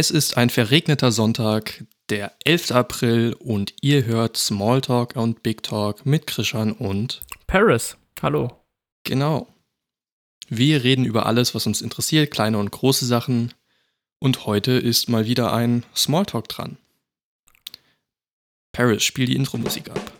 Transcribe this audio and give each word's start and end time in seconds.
Es 0.00 0.12
ist 0.12 0.36
ein 0.36 0.48
verregneter 0.48 1.10
Sonntag, 1.10 1.84
der 2.08 2.32
11. 2.44 2.70
April 2.70 3.36
und 3.36 3.74
ihr 3.80 4.04
hört 4.04 4.36
Smalltalk 4.36 5.16
und 5.16 5.42
Big 5.42 5.64
Talk 5.64 6.06
mit 6.06 6.28
Krishan 6.28 6.70
und 6.70 7.20
Paris. 7.48 7.96
Hallo. 8.22 8.64
Genau. 9.02 9.48
Wir 10.48 10.84
reden 10.84 11.04
über 11.04 11.26
alles, 11.26 11.52
was 11.56 11.66
uns 11.66 11.82
interessiert, 11.82 12.30
kleine 12.30 12.58
und 12.58 12.70
große 12.70 13.06
Sachen. 13.06 13.54
Und 14.20 14.46
heute 14.46 14.70
ist 14.70 15.08
mal 15.08 15.26
wieder 15.26 15.52
ein 15.52 15.82
Smalltalk 15.96 16.46
dran. 16.46 16.76
Paris, 18.70 19.02
spiel 19.02 19.26
die 19.26 19.34
Intro-Musik 19.34 19.90
ab. 19.90 20.12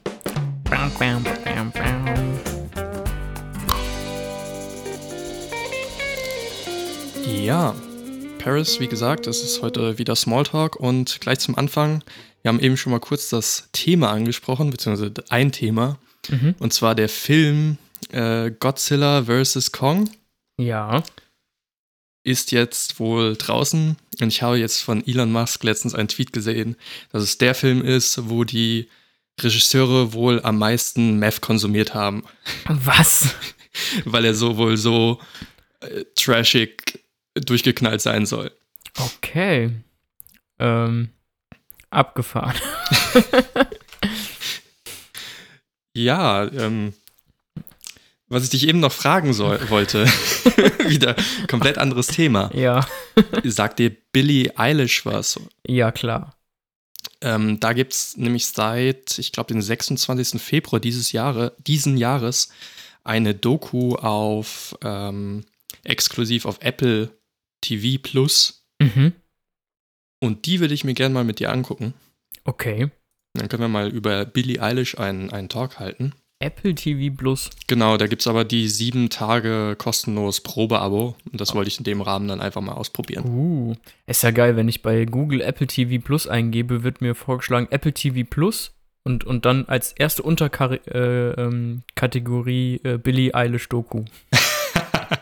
Bam, 0.64 0.90
bam, 0.98 1.22
bam, 1.45 1.70
bam. 1.70 2.40
Ja, 7.24 7.76
Paris, 8.39 8.80
wie 8.80 8.89
gesagt, 8.89 9.27
es 9.27 9.43
ist 9.43 9.62
heute 9.62 9.98
wieder 9.98 10.14
Smalltalk 10.16 10.77
und 10.77 11.21
gleich 11.21 11.39
zum 11.40 11.57
Anfang, 11.57 12.03
wir 12.43 12.49
haben 12.50 12.61
eben 12.61 12.76
schon 12.76 12.93
mal 12.93 13.00
kurz 13.00 13.29
das 13.29 13.68
Thema 13.72 14.11
angesprochen, 14.11 14.71
beziehungsweise 14.71 15.12
ein 15.29 15.53
Thema, 15.53 15.99
Mhm. 16.29 16.54
und 16.59 16.72
zwar 16.75 16.95
der 16.95 17.09
Film 17.09 17.79
äh, 18.11 18.50
Godzilla 18.50 19.25
vs. 19.25 19.72
Kong 19.72 20.11
Ja. 20.59 21.03
ist 22.22 22.53
jetzt 22.53 23.00
wohl 23.00 23.35
draußen 23.36 23.96
und 24.21 24.29
ich 24.29 24.43
habe 24.43 24.59
jetzt 24.59 24.82
von 24.82 25.07
Elon 25.07 25.32
Musk 25.32 25.64
letztens 25.64 25.95
einen 25.95 26.09
Tweet 26.09 26.32
gesehen, 26.32 26.76
dass 27.12 27.23
es 27.23 27.39
der 27.39 27.54
Film 27.54 27.82
ist, 27.82 28.29
wo 28.29 28.45
die 28.45 28.89
Regisseure 29.40 30.12
wohl 30.12 30.40
am 30.43 30.59
meisten 30.59 31.18
Meth 31.18 31.40
konsumiert 31.40 31.95
haben, 31.95 32.25
Was? 32.67 33.28
weil 34.05 34.25
er 34.27 34.34
so 34.34 34.56
wohl 34.59 34.77
so 34.77 35.19
äh, 35.81 36.05
trashig 36.17 36.88
durchgeknallt 37.41 38.00
sein 38.00 38.27
soll. 38.27 38.52
Okay. 38.97 39.72
Ähm, 40.58 41.10
abgefahren. 41.91 42.56
Ja, 45.98 46.45
ähm, 46.45 46.95
was 48.28 48.45
ich 48.45 48.50
dich 48.50 48.69
eben 48.69 48.78
noch 48.78 48.92
fragen 48.92 49.33
soll, 49.33 49.58
wollte, 49.70 50.06
wieder 50.86 51.17
komplett 51.48 51.77
anderes 51.77 52.06
Thema. 52.06 52.50
Ja. 52.55 52.86
Sagt 53.42 53.80
dir 53.80 53.91
Billie 54.12 54.56
Eilish 54.56 55.05
was? 55.05 55.41
Ja, 55.67 55.91
klar. 55.91 56.36
Ähm, 57.20 57.58
da 57.58 57.73
gibt 57.73 57.95
es 57.95 58.17
nämlich 58.17 58.47
seit, 58.47 59.19
ich 59.19 59.33
glaube, 59.33 59.52
den 59.52 59.61
26. 59.61 60.41
Februar 60.41 60.78
dieses 60.78 61.11
Jahre, 61.11 61.56
diesen 61.58 61.97
Jahres 61.97 62.50
eine 63.02 63.34
Doku 63.34 63.97
auf 63.97 64.77
ähm, 64.84 65.45
exklusiv 65.83 66.45
auf 66.45 66.58
Apple 66.61 67.11
TV 67.61 68.01
Plus. 68.03 68.67
Mhm. 68.81 69.12
Und 70.20 70.47
die 70.47 70.61
würde 70.61 70.75
ich 70.75 70.84
mir 70.84 70.95
gerne 70.95 71.14
mal 71.14 71.25
mit 71.25 71.39
dir 71.39 71.53
angucken. 71.53 71.95
Okay. 72.45 72.91
Dann 73.34 73.48
können 73.48 73.62
wir 73.62 73.69
mal 73.69 73.89
über 73.89 74.25
Billie 74.25 74.61
Eilish 74.61 74.98
einen, 74.98 75.31
einen 75.31 75.48
Talk 75.48 75.79
halten. 75.79 76.12
Apple 76.41 76.75
TV 76.75 77.14
Plus. 77.14 77.51
Genau, 77.67 77.97
da 77.97 78.06
gibt 78.06 78.23
es 78.23 78.29
aber 78.29 78.45
die 78.45 78.69
sieben 78.69 79.11
Tage 79.11 79.75
kostenlos 79.77 80.41
Probeabo. 80.41 81.17
Und 81.31 81.41
das 81.41 81.55
wollte 81.55 81.69
ich 81.69 81.79
in 81.79 81.84
dem 81.84 82.01
Rahmen 82.01 82.29
dann 82.29 82.41
einfach 82.41 82.61
mal 82.61 82.75
ausprobieren. 82.75 83.25
Uh. 83.27 83.75
Ist 84.06 84.23
ja 84.23 84.31
geil, 84.31 84.56
wenn 84.56 84.69
ich 84.69 84.83
bei 84.83 85.05
Google 85.05 85.41
Apple 85.41 85.67
TV 85.67 86.03
Plus 86.03 86.29
eingebe, 86.29 86.84
wird 86.84 87.01
mir 87.01 87.14
vorgeschlagen 87.14 87.69
Apple 87.70 87.92
TV 87.92 88.25
Plus 88.29 88.73
und, 89.05 89.25
und 89.25 89.47
dann 89.47 89.67
als 89.67 89.92
erste 89.92 90.23
Unterkategorie 90.23 90.81
äh, 90.92 91.41
ähm, 91.41 91.83
äh, 92.84 92.98
Billie 92.98 93.34
Eilish 93.34 93.69
Doku. 93.69 94.05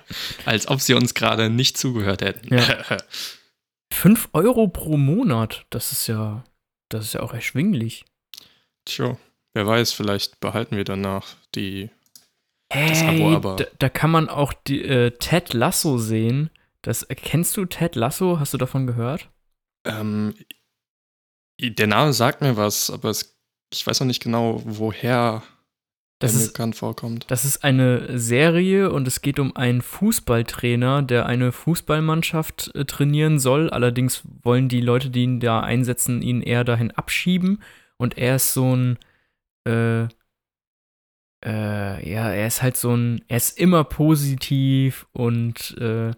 Als 0.45 0.69
ob 0.69 0.81
sie 0.81 0.95
uns 0.95 1.15
gerade 1.15 1.51
nicht 1.51 1.77
zugehört 1.77 2.23
hätten. 2.23 2.55
Ja. 2.55 2.99
5 3.93 4.29
Euro 4.33 4.69
pro 4.69 4.97
Monat. 4.97 5.65
Das 5.71 5.93
ist 5.93 6.07
ja, 6.07 6.45
das 6.91 7.05
ist 7.07 7.15
ja 7.15 7.21
auch 7.21 7.33
erschwinglich. 7.33 8.05
Tja, 8.85 9.17
wer 9.55 9.67
weiß, 9.67 9.93
vielleicht 9.93 10.41
behalten 10.41 10.77
wir 10.77 10.85
danach 10.85 11.37
die. 11.55 11.91
Das 12.69 13.01
Hey, 13.01 13.23
Abo 13.23 13.37
aber- 13.37 13.57
da, 13.57 13.65
da 13.79 13.89
kann 13.89 14.11
man 14.11 14.29
auch 14.29 14.53
die, 14.53 14.83
äh, 14.83 15.13
Ted 15.13 15.55
Lasso 15.55 15.99
sehen. 15.99 16.51
Das, 16.83 17.07
kennst 17.09 17.57
du 17.57 17.65
Ted 17.65 17.95
Lasso? 17.97 18.39
Hast 18.41 18.55
du 18.55 18.59
davon 18.59 18.87
gehört? 18.87 19.29
Ähm, 19.87 20.35
der 21.61 21.87
Name 21.87 22.13
sagt 22.13 22.41
mir 22.43 22.57
was, 22.57 22.91
aber 22.91 23.11
es, 23.11 23.37
ich 23.73 23.87
weiß 23.87 24.01
noch 24.01 24.07
nicht 24.07 24.23
genau, 24.23 24.61
woher 24.65 25.43
Das 26.19 26.33
der 26.33 26.39
mir 26.39 26.45
ist, 26.47 26.53
bekannt 26.55 26.77
vorkommt. 26.77 27.27
das 27.29 27.45
ist 27.45 27.63
eine 27.63 28.19
Serie 28.19 28.91
und 28.91 29.07
es 29.07 29.21
geht 29.21 29.39
um 29.39 29.55
einen 29.55 29.83
Fußballtrainer, 29.83 31.03
der 31.03 31.27
eine 31.27 31.53
Fußballmannschaft 31.53 32.75
äh, 32.75 32.87
trainieren 32.87 33.39
soll. 33.39 33.69
Allerdings 33.69 34.23
wollen 34.43 34.69
die 34.69 34.81
Leute, 34.81 35.11
die 35.11 35.25
ihn 35.25 35.41
da 35.41 35.61
einsetzen, 35.61 36.23
ihn 36.23 36.41
eher 36.41 36.65
dahin 36.65 36.91
abschieben. 36.91 37.63
Und 37.99 38.17
er 38.17 38.37
ist 38.37 38.55
so 38.55 38.75
ein, 38.75 38.99
äh, 39.69 40.05
äh, 41.45 42.11
ja, 42.11 42.31
er 42.31 42.47
ist 42.47 42.63
halt 42.63 42.79
so 42.79 42.95
ein, 42.95 43.23
er 43.29 43.37
ist 43.37 43.59
immer 43.59 43.85
positiv 43.85 45.07
und 45.13 45.77
äh, 45.79 46.13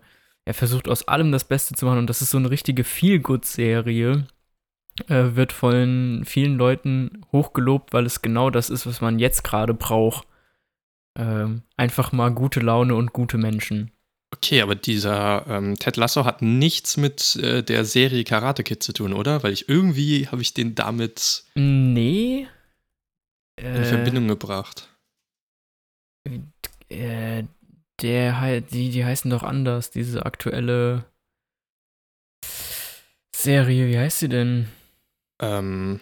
er 0.45 0.55
versucht 0.55 0.89
aus 0.89 1.09
allem 1.09 1.33
das 1.33 1.45
Beste 1.45 1.75
zu 1.75 1.87
machen. 1.87 1.99
Und 1.99 2.09
das 2.09 2.23
ist 2.23 2.31
so 2.31 2.39
eine 2.39 2.51
richtige 2.51 2.85
Feel-Good-Serie. 2.85 4.27
Äh, 5.07 5.37
wird 5.37 5.53
von 5.53 6.23
vielen 6.27 6.57
Leuten 6.57 7.25
hochgelobt, 7.33 7.93
weil 7.93 8.07
es 8.07 8.23
genau 8.23 8.51
das 8.51 8.71
ist, 8.71 8.87
was 8.87 9.01
man 9.01 9.19
jetzt 9.19 9.45
gerade 9.45 9.75
braucht. 9.75 10.27
Ähm, 11.17 11.63
einfach 11.77 12.13
mal 12.13 12.31
gute 12.31 12.61
Laune 12.61 12.95
und 12.95 13.13
gute 13.13 13.39
Menschen. 13.39 13.91
Okay, 14.35 14.61
aber 14.61 14.75
dieser 14.75 15.47
ähm, 15.49 15.75
Ted 15.79 15.97
Lasso 15.97 16.25
hat 16.25 16.43
nichts 16.43 16.97
mit 16.97 17.37
äh, 17.37 17.63
der 17.63 17.85
Serie 17.85 18.25
Karate 18.25 18.63
Kid 18.63 18.83
zu 18.83 18.93
tun, 18.93 19.13
oder? 19.15 19.43
Weil 19.43 19.53
ich 19.53 19.69
irgendwie 19.69 20.29
habe 20.29 20.43
ich 20.43 20.53
den 20.53 20.75
damit 20.75 21.45
Nee. 21.55 22.47
in 23.57 23.65
Äh, 23.65 23.85
Verbindung 23.85 24.29
gebracht. 24.29 24.89
Äh, 26.91 27.45
der 28.03 28.61
die, 28.61 28.91
die 28.91 29.05
heißen 29.05 29.31
doch 29.31 29.43
anders, 29.43 29.91
diese 29.91 30.25
aktuelle 30.27 31.05
Serie, 33.35 33.89
wie 33.89 33.99
heißt 33.99 34.19
sie 34.21 34.29
denn? 34.29 34.69
Ähm, 35.41 36.01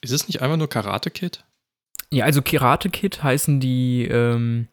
ist 0.00 0.12
es 0.12 0.26
nicht 0.26 0.42
einfach 0.42 0.56
nur 0.56 0.68
Karate 0.68 1.10
Kid? 1.10 1.44
Ja, 2.10 2.24
also 2.24 2.42
Karate 2.42 2.90
Kid 2.90 3.22
heißen 3.22 3.60
die, 3.60 4.04
ähm, 4.06 4.68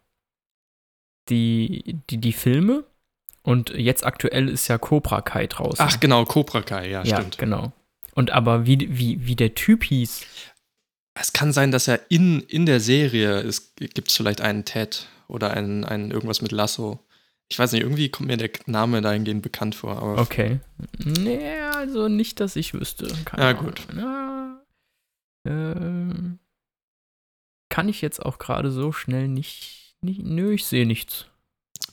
die, 1.29 1.99
die, 2.09 2.17
die 2.17 2.33
Filme. 2.33 2.85
Und 3.43 3.69
jetzt 3.69 4.05
aktuell 4.05 4.49
ist 4.49 4.67
ja 4.67 4.77
Cobra 4.77 5.21
Kai 5.21 5.47
draußen. 5.47 5.77
Ach 5.79 5.99
genau, 5.99 6.25
Cobra 6.25 6.61
Kai, 6.61 6.89
ja, 6.89 7.03
ja, 7.03 7.17
stimmt. 7.17 7.38
genau. 7.38 7.71
Und 8.13 8.31
aber 8.31 8.65
wie, 8.65 8.88
wie, 8.97 9.25
wie 9.25 9.35
der 9.35 9.53
Typ 9.55 9.83
hieß, 9.83 10.25
Es 11.19 11.33
kann 11.33 11.53
sein, 11.53 11.71
dass 11.71 11.88
er 11.88 12.01
in, 12.09 12.41
in 12.41 12.65
der 12.65 12.79
Serie, 12.79 13.39
es 13.41 13.73
gibt 13.75 14.11
vielleicht 14.11 14.41
einen 14.41 14.65
Ted 14.65 15.07
oder 15.27 15.51
einen, 15.51 15.83
einen 15.85 16.11
irgendwas 16.11 16.41
mit 16.41 16.51
Lasso. 16.51 16.99
Ich 17.50 17.58
weiß 17.59 17.72
nicht, 17.72 17.81
irgendwie 17.84 18.09
kommt 18.09 18.28
mir 18.28 18.38
der 18.38 18.50
Name 18.66 19.02
dahingehend 19.02 19.41
bekannt 19.41 19.74
vor. 19.75 19.97
Aber 19.97 20.18
Okay. 20.19 20.59
Nee, 20.97 21.59
also 21.59 22.08
nicht, 22.09 22.40
dass 22.40 22.56
ich 22.56 22.74
wüsste. 22.74 23.08
Keine 23.25 23.44
Ja, 23.44 23.50
Ahnung. 23.52 23.66
gut. 23.66 23.88
Ja, 23.96 24.62
ähm, 25.46 26.40
kann 27.69 27.88
ich 27.90 28.02
jetzt 28.02 28.25
auch 28.25 28.38
gerade 28.38 28.72
so 28.72 28.91
schnell 28.91 29.28
nicht, 29.30 29.96
nicht. 30.02 30.22
Nö, 30.24 30.53
ich 30.53 30.66
sehe 30.66 30.86
nichts. 30.86 31.28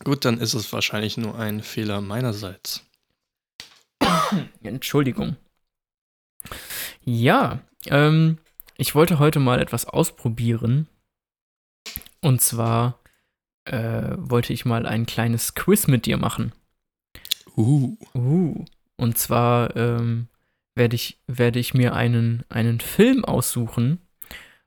gut, 0.02 0.24
dann 0.24 0.38
ist 0.38 0.54
es 0.54 0.72
wahrscheinlich 0.72 1.16
nur 1.16 1.38
ein 1.38 1.62
Fehler 1.62 2.00
meinerseits. 2.00 2.84
Entschuldigung. 4.62 5.36
Ja, 7.04 7.60
ähm, 7.86 8.38
ich 8.76 8.94
wollte 8.94 9.18
heute 9.18 9.38
mal 9.40 9.60
etwas 9.60 9.86
ausprobieren. 9.86 10.88
Und 12.20 12.40
zwar 12.40 12.98
äh, 13.64 14.16
wollte 14.16 14.52
ich 14.52 14.64
mal 14.64 14.86
ein 14.86 15.06
kleines 15.06 15.54
Quiz 15.54 15.86
mit 15.86 16.06
dir 16.06 16.16
machen. 16.16 16.52
Uh, 17.56 17.96
Uh. 18.14 18.64
Und 18.96 19.18
zwar 19.18 19.76
ähm, 19.76 20.28
werde 20.74 20.96
ich, 20.96 21.18
werde 21.26 21.58
ich 21.58 21.74
mir 21.74 21.94
einen, 21.94 22.44
einen 22.48 22.80
Film 22.80 23.24
aussuchen. 23.24 23.98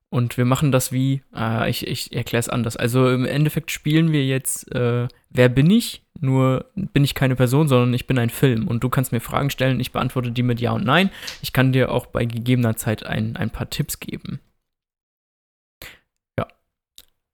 Und 0.10 0.38
wir 0.38 0.46
machen 0.46 0.72
das 0.72 0.92
wie, 0.94 1.22
äh, 1.36 1.70
ich, 1.70 1.86
ich 1.86 2.16
erkläre 2.16 2.40
es 2.40 2.50
anders. 2.50 2.78
Also 2.78 3.10
im 3.10 3.26
Endeffekt 3.26 3.72
spielen 3.72 4.12
wir 4.12 4.26
jetzt, 4.26 4.74
äh, 4.74 5.08
wer 5.30 5.50
bin 5.50 5.70
ich? 5.70 6.04
Nur 6.20 6.66
bin 6.74 7.04
ich 7.04 7.14
keine 7.14 7.36
Person, 7.36 7.68
sondern 7.68 7.94
ich 7.94 8.08
bin 8.08 8.18
ein 8.18 8.30
Film. 8.30 8.68
Und 8.68 8.84
du 8.84 8.90
kannst 8.90 9.12
mir 9.12 9.20
Fragen 9.20 9.50
stellen, 9.50 9.80
ich 9.80 9.92
beantworte 9.92 10.32
die 10.32 10.44
mit 10.44 10.62
Ja 10.62 10.72
und 10.72 10.86
Nein. 10.86 11.12
Ich 11.42 11.54
kann 11.54 11.74
dir 11.74 11.92
auch 11.92 12.08
bei 12.08 12.26
gegebener 12.26 12.76
Zeit 12.76 13.06
ein, 13.06 13.36
ein 13.36 13.50
paar 13.50 13.70
Tipps 13.70 14.00
geben. 14.00 14.40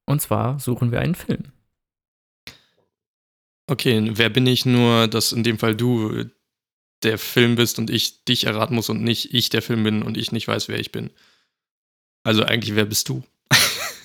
Und 0.06 0.20
zwar 0.20 0.58
suchen 0.60 0.92
wir 0.92 1.00
einen 1.00 1.14
Film. 1.14 1.44
okay, 3.66 4.10
wer 4.14 4.28
bin 4.28 4.46
ich 4.46 4.66
nur, 4.66 5.08
dass 5.08 5.32
in 5.32 5.42
dem 5.42 5.58
Fall 5.58 5.74
du 5.74 6.24
der 7.02 7.18
Film 7.18 7.54
bist 7.56 7.78
und 7.78 7.90
ich 7.90 8.24
dich 8.24 8.44
erraten 8.44 8.74
muss 8.74 8.88
und 8.88 9.02
nicht 9.02 9.32
ich 9.34 9.48
der 9.50 9.62
Film 9.62 9.82
bin 9.84 10.02
und 10.02 10.16
ich 10.16 10.32
nicht 10.32 10.48
weiß, 10.48 10.68
wer 10.68 10.78
ich 10.78 10.92
bin. 10.92 11.10
Also 12.24 12.44
eigentlich, 12.44 12.74
wer 12.76 12.84
bist 12.86 13.08
du? 13.08 13.22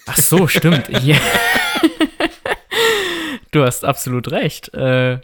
Ach 0.05 0.17
so, 0.17 0.47
stimmt. 0.49 0.89
Ja. 1.03 1.17
du 3.51 3.63
hast 3.63 3.85
absolut 3.85 4.31
recht. 4.31 4.73
Äh, 4.73 5.19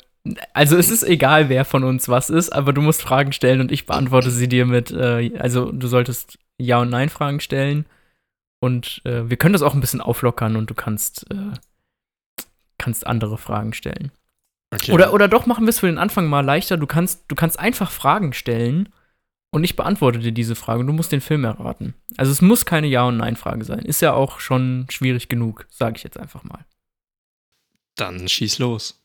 Also 0.54 0.78
es 0.78 0.90
ist 0.90 1.04
egal, 1.04 1.50
wer 1.50 1.66
von 1.66 1.84
uns 1.84 2.08
was 2.10 2.30
ist, 2.30 2.50
aber 2.52 2.74
du 2.74 2.82
musst 2.82 3.02
Fragen 3.02 3.32
stellen 3.32 3.62
und 3.62 3.72
ich 3.72 3.86
beantworte 3.86 4.32
sie 4.32 4.48
dir 4.48 4.66
mit, 4.66 4.92
äh, 4.92 5.32
also 5.38 5.72
du 5.72 5.88
solltest 5.88 6.38
Ja- 6.58 6.80
und 6.82 6.90
Nein-Fragen 6.90 7.40
stellen. 7.40 7.86
Und 8.66 9.02
äh, 9.06 9.30
wir 9.30 9.38
können 9.38 9.54
das 9.54 9.62
auch 9.62 9.76
ein 9.76 9.80
bisschen 9.80 10.02
auflockern 10.02 10.56
und 10.56 10.72
du 10.72 10.74
kannst, 10.74 11.30
äh, 11.30 11.52
kannst 12.80 13.06
andere 13.06 13.38
Fragen 13.38 13.74
stellen. 13.74 14.12
Okay. 14.74 14.92
Oder, 14.92 15.14
oder 15.14 15.28
doch 15.28 15.46
machen 15.46 15.66
wir 15.66 15.70
es 15.70 15.80
für 15.80 15.86
den 15.86 16.00
Anfang 16.00 16.26
mal 16.26 16.44
leichter. 16.44 16.76
Du 16.76 16.88
kannst, 16.88 17.26
du 17.28 17.36
kannst 17.36 17.60
einfach 17.60 17.92
Fragen 17.92 18.34
stellen 18.34 18.90
und 19.52 19.64
ich 19.64 19.76
beantworte 19.76 20.18
dir 20.18 20.32
diese 20.32 20.56
Frage 20.56 20.84
du 20.84 20.94
musst 20.94 21.12
den 21.12 21.22
Film 21.22 21.44
erraten. 21.44 21.94
Also 22.18 22.32
es 22.32 22.42
muss 22.42 22.66
keine 22.66 22.88
Ja- 22.88 23.04
und 23.04 23.18
Nein-Frage 23.18 23.64
sein. 23.66 23.86
Ist 23.86 24.02
ja 24.02 24.14
auch 24.14 24.40
schon 24.40 24.88
schwierig 24.90 25.30
genug, 25.30 25.68
sage 25.70 25.98
ich 25.98 26.04
jetzt 26.04 26.18
einfach 26.20 26.44
mal. 26.44 26.66
Dann 27.96 28.28
schieß 28.28 28.58
los. 28.58 29.00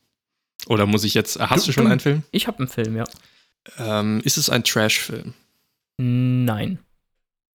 Oder 0.69 0.87
muss 0.87 1.05
ich 1.05 1.13
jetzt. 1.13 1.39
Hast 1.39 1.67
Du- 1.67 1.69
du, 1.69 1.73
schon 1.75 1.87
einen 1.87 2.01
Film? 2.01 2.23
Ich 2.31 2.47
habe 2.47 2.61
einen 2.61 2.69
Film, 2.69 2.97
ja. 2.97 3.05
Ähm, 3.77 4.23
ist 4.25 4.39
es 4.39 4.49
ein 4.49 4.65
Trash-Film? 4.65 5.35
Nein. 5.99 6.79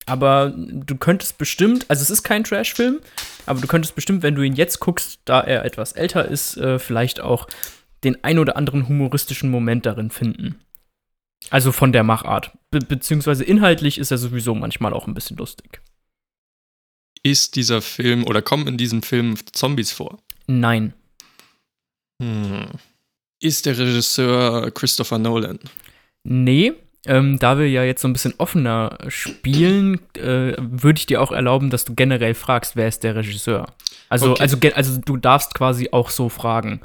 Aber 0.06 0.54
du 0.56 0.96
könntest 0.98 1.38
bestimmt, 1.38 1.86
also 1.90 2.02
es 2.02 2.10
ist 2.10 2.24
kein 2.24 2.44
Trash-Film, 2.44 3.00
aber 3.46 3.62
du 3.62 3.68
könntest 3.68 3.96
bestimmt, 3.96 4.22
wenn 4.24 4.36
du 4.36 4.44
ihn 4.44 4.54
jetzt 4.54 4.80
guckst, 4.80 5.19
da 5.25 5.42
er 5.42 5.66
etwas 5.66 5.94
älter 5.94 6.25
ist, 6.25 6.57
äh, 6.57 6.78
vielleicht 6.78 7.19
auch 7.19 7.48
den 8.04 8.24
ein 8.24 8.38
oder 8.38 8.56
anderen 8.56 8.88
humoristischen 8.88 9.50
Moment 9.50 9.86
darin 9.86 10.12
finden. 10.12 10.60
Also 11.50 11.72
von 11.72 11.92
der 11.92 12.04
Machart. 12.04 12.52
Be 12.72 12.80
beziehungsweise 12.80 13.44
inhaltlich 13.44 13.98
ist 13.98 14.12
er 14.12 14.18
sowieso 14.18 14.56
manchmal 14.56 14.94
auch 14.94 15.07
ein 15.07 15.13
bisschen 15.13 15.38
lustig. 15.38 15.81
Ist 17.24 17.56
dieser 17.56 17.81
Film 17.81 18.24
oder 18.25 18.42
kommen 18.42 18.68
in 18.68 18.78
diesem 18.78 19.01
Film 19.01 19.36
Zombies 19.51 19.92
vor? 19.92 20.19
Nein. 20.48 20.94
Hm. 22.22 22.68
Ist 23.42 23.66
der 23.66 23.78
Regisseur 23.78 24.72
Christopher 24.72 25.18
Nolan? 25.18 25.60
Nee, 26.24 26.74
ähm, 27.06 27.38
da 27.40 27.57
wir 27.57 27.69
ja 27.69 27.84
jetzt 27.84 28.02
so 28.02 28.07
ein 28.07 28.13
bisschen 28.13 28.34
offener 28.38 28.98
spielen, 29.07 30.00
äh, 30.16 30.54
würde 30.57 30.98
ich 31.00 31.06
dir 31.06 31.22
auch 31.22 31.31
erlauben, 31.31 31.69
dass 31.69 31.86
du 31.86 31.94
generell 31.96 32.34
fragst, 32.34 32.75
wer 32.75 32.88
ist 32.88 33.04
der 33.04 33.16
Regisseur. 33.16 33.68
Also, 34.10 34.31
Okay. 34.31 34.42
also, 34.42 34.57
also 34.75 35.02
du 35.02 35.18
darfst 35.18 35.54
quasi 35.56 35.90
auch 35.92 36.10
so 36.10 36.30
fragen. 36.30 36.81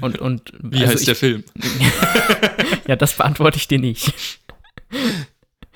Und, 0.00 0.18
und 0.18 0.52
Wie 0.60 0.80
also 0.80 0.92
heißt 0.92 1.00
ich, 1.02 1.06
der 1.06 1.16
Film? 1.16 1.44
Ja, 2.86 2.96
das 2.96 3.14
beantworte 3.16 3.56
ich 3.56 3.66
dir 3.68 3.78
nicht. 3.78 4.12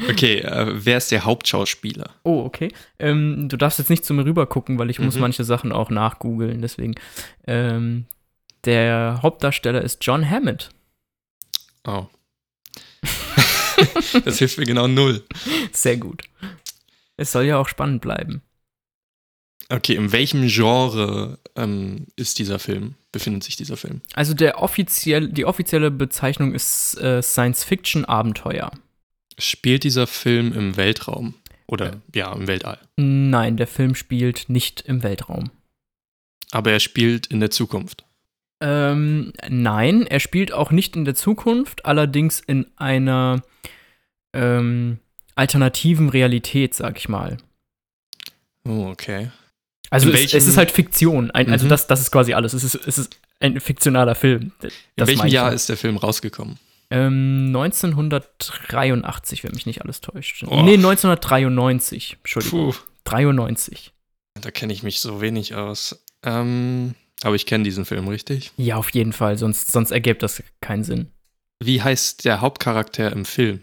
Okay, 0.08 0.38
äh, 0.40 0.66
wer 0.84 0.98
ist 0.98 1.10
der 1.10 1.24
Hauptschauspieler? 1.24 2.10
Oh, 2.22 2.42
okay. 2.44 2.68
Ähm, 2.98 3.48
du 3.48 3.56
darfst 3.56 3.78
jetzt 3.78 3.88
nicht 3.90 4.04
zu 4.04 4.14
mir 4.14 4.24
rüber 4.24 4.46
gucken, 4.46 4.78
weil 4.78 4.90
ich 4.90 4.98
muss 5.00 5.14
Mhm. 5.16 5.22
manche 5.22 5.42
Sachen 5.44 5.72
auch 5.72 5.90
nachgoogeln. 5.90 6.60
Deswegen. 6.62 6.94
Ähm, 7.46 8.04
der 8.64 9.20
Hauptdarsteller 9.22 9.82
ist 9.82 10.04
John 10.04 10.28
Hammond. 10.28 10.70
Oh. 11.86 12.06
das 14.24 14.38
hilft 14.38 14.58
mir 14.58 14.66
genau 14.66 14.86
null. 14.86 15.24
Sehr 15.72 15.96
gut. 15.96 16.22
Es 17.16 17.32
soll 17.32 17.44
ja 17.44 17.58
auch 17.58 17.68
spannend 17.68 18.00
bleiben. 18.00 18.42
Okay, 19.70 19.96
in 19.96 20.12
welchem 20.12 20.46
Genre 20.48 21.38
ähm, 21.54 22.06
ist 22.16 22.38
dieser 22.38 22.58
Film? 22.58 22.94
Befindet 23.12 23.44
sich 23.44 23.56
dieser 23.56 23.76
Film? 23.76 24.00
Also 24.14 24.32
der 24.32 24.62
offiziell, 24.62 25.28
die 25.28 25.44
offizielle 25.44 25.90
Bezeichnung 25.90 26.54
ist 26.54 26.98
äh, 27.00 27.22
Science-Fiction-Abenteuer. 27.22 28.70
Spielt 29.38 29.84
dieser 29.84 30.06
Film 30.06 30.52
im 30.52 30.76
Weltraum? 30.76 31.34
Oder 31.66 32.00
ja, 32.14 32.32
im 32.32 32.46
Weltall. 32.46 32.78
Nein, 32.96 33.58
der 33.58 33.66
Film 33.66 33.94
spielt 33.94 34.48
nicht 34.48 34.80
im 34.80 35.02
Weltraum. 35.02 35.50
Aber 36.50 36.72
er 36.72 36.80
spielt 36.80 37.26
in 37.26 37.40
der 37.40 37.50
Zukunft. 37.50 38.04
Ähm, 38.60 39.32
nein, 39.48 40.06
er 40.06 40.20
spielt 40.20 40.52
auch 40.52 40.70
nicht 40.70 40.96
in 40.96 41.04
der 41.04 41.14
Zukunft, 41.14 41.84
allerdings 41.86 42.40
in 42.40 42.66
einer 42.76 43.42
ähm, 44.32 44.98
alternativen 45.36 46.08
Realität, 46.08 46.74
sag 46.74 46.96
ich 46.98 47.08
mal. 47.08 47.36
Oh, 48.66 48.88
okay. 48.90 49.30
Also 49.90 50.08
In 50.08 50.14
es, 50.14 50.20
welchem- 50.20 50.36
es 50.38 50.46
ist 50.48 50.56
halt 50.56 50.70
Fiktion. 50.70 51.30
Ein, 51.30 51.50
Also 51.50 51.64
Mhm. 51.66 51.70
das, 51.70 51.86
das 51.86 52.00
ist 52.00 52.10
quasi 52.10 52.34
alles. 52.34 52.52
Es 52.52 52.64
ist, 52.64 52.74
es 52.74 52.98
ist 52.98 53.18
ein 53.40 53.60
fiktionaler 53.60 54.14
Film. 54.14 54.52
In 54.62 54.70
Das 54.96 55.08
welchem 55.08 55.18
meine 55.18 55.28
ich 55.28 55.34
Jahr 55.34 55.48
ja. 55.50 55.54
ist 55.54 55.68
der 55.68 55.76
Film 55.76 55.96
rausgekommen? 55.96 56.58
Ähm, 56.90 57.46
1983, 57.54 59.44
wenn 59.44 59.52
mich 59.52 59.66
nicht 59.66 59.82
alles 59.82 60.00
täuscht. 60.00 60.42
Oh. 60.46 60.62
Nee, 60.62 60.74
1993. 60.74 62.16
Entschuldigung. 62.20 62.72
Puh, 62.72 62.78
93. 63.04 63.92
da 64.40 64.50
kenne 64.50 64.72
ich 64.72 64.82
mich 64.82 65.00
so 65.00 65.20
wenig 65.20 65.54
aus. 65.54 66.02
Ähm, 66.22 66.94
aber 67.22 67.34
ich 67.34 67.46
kenne 67.46 67.64
diesen 67.64 67.84
Film, 67.84 68.08
richtig? 68.08 68.52
Ja, 68.56 68.76
auf 68.76 68.90
jeden 68.90 69.12
Fall, 69.12 69.36
sonst, 69.38 69.72
sonst 69.72 69.90
ergibt 69.90 70.22
das 70.22 70.42
keinen 70.60 70.84
Sinn. 70.84 71.10
Wie 71.60 71.82
heißt 71.82 72.24
der 72.24 72.40
Hauptcharakter 72.40 73.10
im 73.12 73.24
Film? 73.24 73.60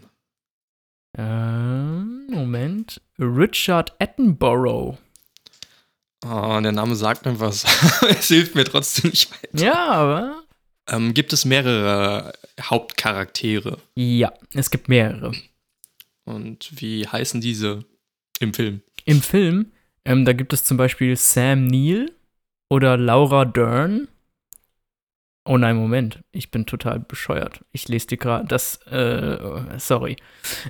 Ähm, 1.16 2.26
Moment. 2.30 3.00
Richard 3.18 3.94
Attenborough. 3.98 4.98
Oh, 6.24 6.60
der 6.60 6.72
Name 6.72 6.94
sagt 6.96 7.24
mir 7.24 7.38
was. 7.40 7.64
es 8.08 8.28
hilft 8.28 8.54
mir 8.54 8.64
trotzdem 8.64 9.10
nicht 9.10 9.30
weiter. 9.30 9.64
Ja, 9.64 9.86
aber. 9.88 10.42
Ähm, 10.88 11.14
gibt 11.14 11.32
es 11.32 11.44
mehrere 11.44 12.32
Hauptcharaktere? 12.60 13.78
Ja, 13.94 14.32
es 14.52 14.70
gibt 14.70 14.88
mehrere. 14.88 15.32
Und 16.24 16.70
wie 16.80 17.06
heißen 17.06 17.40
diese 17.40 17.84
im 18.40 18.52
Film? 18.52 18.82
Im 19.04 19.22
Film, 19.22 19.72
ähm, 20.04 20.24
da 20.24 20.32
gibt 20.32 20.52
es 20.52 20.64
zum 20.64 20.76
Beispiel 20.76 21.16
Sam 21.16 21.66
Neill 21.66 22.15
oder 22.68 22.96
Laura 22.96 23.44
Dern. 23.44 24.08
Oh 25.44 25.56
nein, 25.58 25.76
Moment. 25.76 26.20
Ich 26.32 26.50
bin 26.50 26.66
total 26.66 26.98
bescheuert. 26.98 27.64
Ich 27.72 27.86
lese 27.88 28.08
dir 28.08 28.16
gerade 28.18 28.46
das. 28.48 28.78
Äh, 28.88 29.78
sorry. 29.78 30.16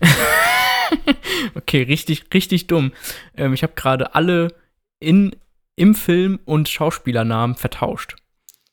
okay, 1.54 1.82
richtig, 1.82 2.26
richtig 2.34 2.66
dumm. 2.66 2.92
Ähm, 3.36 3.54
ich 3.54 3.62
habe 3.62 3.72
gerade 3.74 4.14
alle 4.14 4.54
in, 5.00 5.34
im 5.76 5.94
Film 5.94 6.38
und 6.44 6.68
Schauspielernamen 6.68 7.56
vertauscht. 7.56 8.16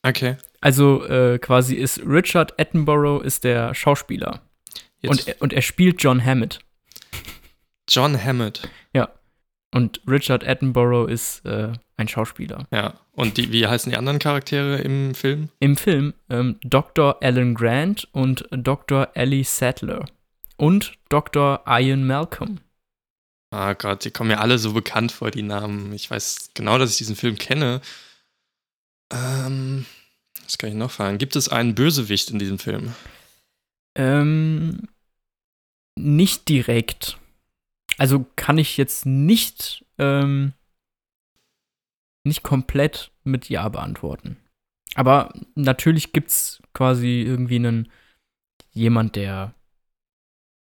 Okay. 0.02 0.36
Also 0.60 1.04
äh, 1.06 1.38
quasi 1.38 1.74
ist 1.74 2.00
Richard 2.04 2.58
Attenborough 2.60 3.22
ist 3.24 3.44
der 3.44 3.74
Schauspieler. 3.74 4.42
Jetzt 5.00 5.10
Und, 5.10 5.28
er- 5.28 5.42
und 5.42 5.52
er 5.52 5.62
spielt 5.62 6.02
John 6.02 6.22
Hammond. 6.24 6.58
John 7.88 8.22
Hammett. 8.22 8.68
Und 9.74 10.00
Richard 10.06 10.46
Attenborough 10.46 11.10
ist 11.10 11.44
äh, 11.44 11.72
ein 11.96 12.06
Schauspieler. 12.06 12.68
Ja. 12.70 12.94
Und 13.10 13.36
die, 13.38 13.50
wie 13.50 13.66
heißen 13.66 13.90
die 13.90 13.98
anderen 13.98 14.20
Charaktere 14.20 14.78
im 14.78 15.16
Film? 15.16 15.48
Im 15.58 15.76
Film 15.76 16.14
ähm, 16.30 16.60
Dr. 16.62 17.20
Alan 17.20 17.54
Grant 17.54 18.06
und 18.12 18.46
Dr. 18.52 19.08
Ellie 19.14 19.42
Sattler. 19.42 20.04
Und 20.56 20.92
Dr. 21.08 21.64
Ian 21.66 22.06
Malcolm. 22.06 22.60
Ah 23.50 23.72
Gott, 23.72 24.04
die 24.04 24.12
kommen 24.12 24.28
mir 24.28 24.40
alle 24.40 24.58
so 24.58 24.74
bekannt 24.74 25.10
vor, 25.10 25.32
die 25.32 25.42
Namen. 25.42 25.92
Ich 25.92 26.08
weiß 26.08 26.50
genau, 26.54 26.78
dass 26.78 26.92
ich 26.92 26.98
diesen 26.98 27.16
Film 27.16 27.36
kenne. 27.36 27.80
Ähm, 29.12 29.86
was 30.44 30.56
kann 30.56 30.70
ich 30.70 30.76
noch 30.76 30.92
fragen? 30.92 31.18
Gibt 31.18 31.34
es 31.34 31.48
einen 31.48 31.74
Bösewicht 31.74 32.30
in 32.30 32.38
diesem 32.38 32.60
Film? 32.60 32.94
Ähm, 33.96 34.86
nicht 35.98 36.48
direkt. 36.48 37.18
Also 37.98 38.26
kann 38.36 38.58
ich 38.58 38.76
jetzt 38.76 39.06
nicht, 39.06 39.84
ähm, 39.98 40.52
nicht 42.24 42.42
komplett 42.42 43.12
mit 43.22 43.48
Ja 43.48 43.68
beantworten. 43.68 44.36
Aber 44.94 45.32
natürlich 45.54 46.12
gibt 46.12 46.28
es 46.30 46.62
quasi 46.72 47.22
irgendwie 47.22 47.56
einen, 47.56 47.90
jemand, 48.72 49.16
der, 49.16 49.54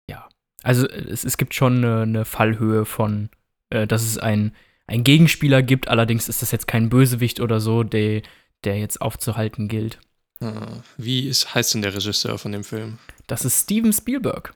ja, 0.10 0.27
also 0.62 0.88
es, 0.88 1.24
es 1.24 1.38
gibt 1.38 1.53
schon 1.53 1.77
eine, 1.77 2.01
eine 2.01 2.25
Fallhöhe 2.25 2.86
von, 2.86 3.30
äh, 3.70 3.88
dass 3.88 4.03
es 4.03 4.18
ein, 4.18 4.56
ein 4.88 5.03
Gegenspieler 5.03 5.62
gibt, 5.62 5.88
allerdings 5.88 6.30
ist 6.30 6.42
das 6.42 6.51
jetzt 6.51 6.68
kein 6.68 6.89
Bösewicht 6.89 7.39
oder 7.39 7.60
so, 7.60 7.84
der, 7.84 8.22
der 8.63 8.77
jetzt 8.77 9.01
aufzuhalten 9.01 9.68
gilt. 9.68 10.00
Ah, 10.42 10.82
wie 10.98 11.27
ist, 11.27 11.53
heißt 11.56 11.74
denn 11.74 11.82
der 11.82 11.96
Regisseur 11.96 12.38
von 12.38 12.51
dem 12.51 12.63
Film? 12.63 13.00
Das 13.27 13.46
ist 13.46 13.63
Steven 13.63 13.94
Spielberg. 13.94 14.53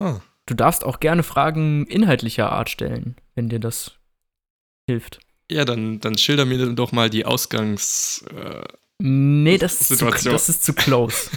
Ah, 0.00 0.20
Du 0.46 0.54
darfst 0.54 0.84
auch 0.84 1.00
gerne 1.00 1.22
Fragen 1.22 1.86
inhaltlicher 1.86 2.52
Art 2.52 2.70
stellen, 2.70 3.16
wenn 3.34 3.48
dir 3.48 3.60
das 3.60 3.92
hilft. 4.88 5.18
ja, 5.50 5.64
dann, 5.64 6.00
dann 6.00 6.16
schilder 6.16 6.44
mir 6.44 6.72
doch 6.74 6.92
mal 6.92 7.10
die 7.10 7.24
Ausgangs. 7.24 8.24
Äh, 8.34 8.62
Nee, 8.98 9.58
das 9.58 9.90
ist, 9.90 9.98
zu, 9.98 10.06
das 10.06 10.48
ist 10.48 10.64
zu 10.64 10.72
close. 10.72 11.30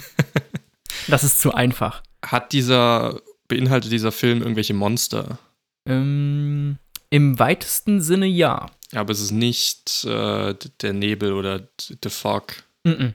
das 1.08 1.24
ist 1.24 1.40
zu 1.40 1.52
einfach. 1.52 2.02
hat 2.24 2.52
dieser, 2.52 3.20
beinhaltet 3.48 3.92
dieser 3.92 4.12
Film 4.12 4.40
irgendwelche 4.40 4.72
Monster? 4.74 5.38
Ähm, 5.86 6.78
Im 7.10 7.38
weitesten 7.38 8.00
Sinne 8.00 8.26
ja. 8.26 8.70
Aber 8.92 9.12
es 9.12 9.20
ist 9.20 9.32
nicht 9.32 10.04
äh, 10.04 10.54
der 10.80 10.92
Nebel 10.92 11.32
oder 11.32 11.68
The 12.02 12.08
Fog. 12.08 12.64
Mhm. 12.84 13.14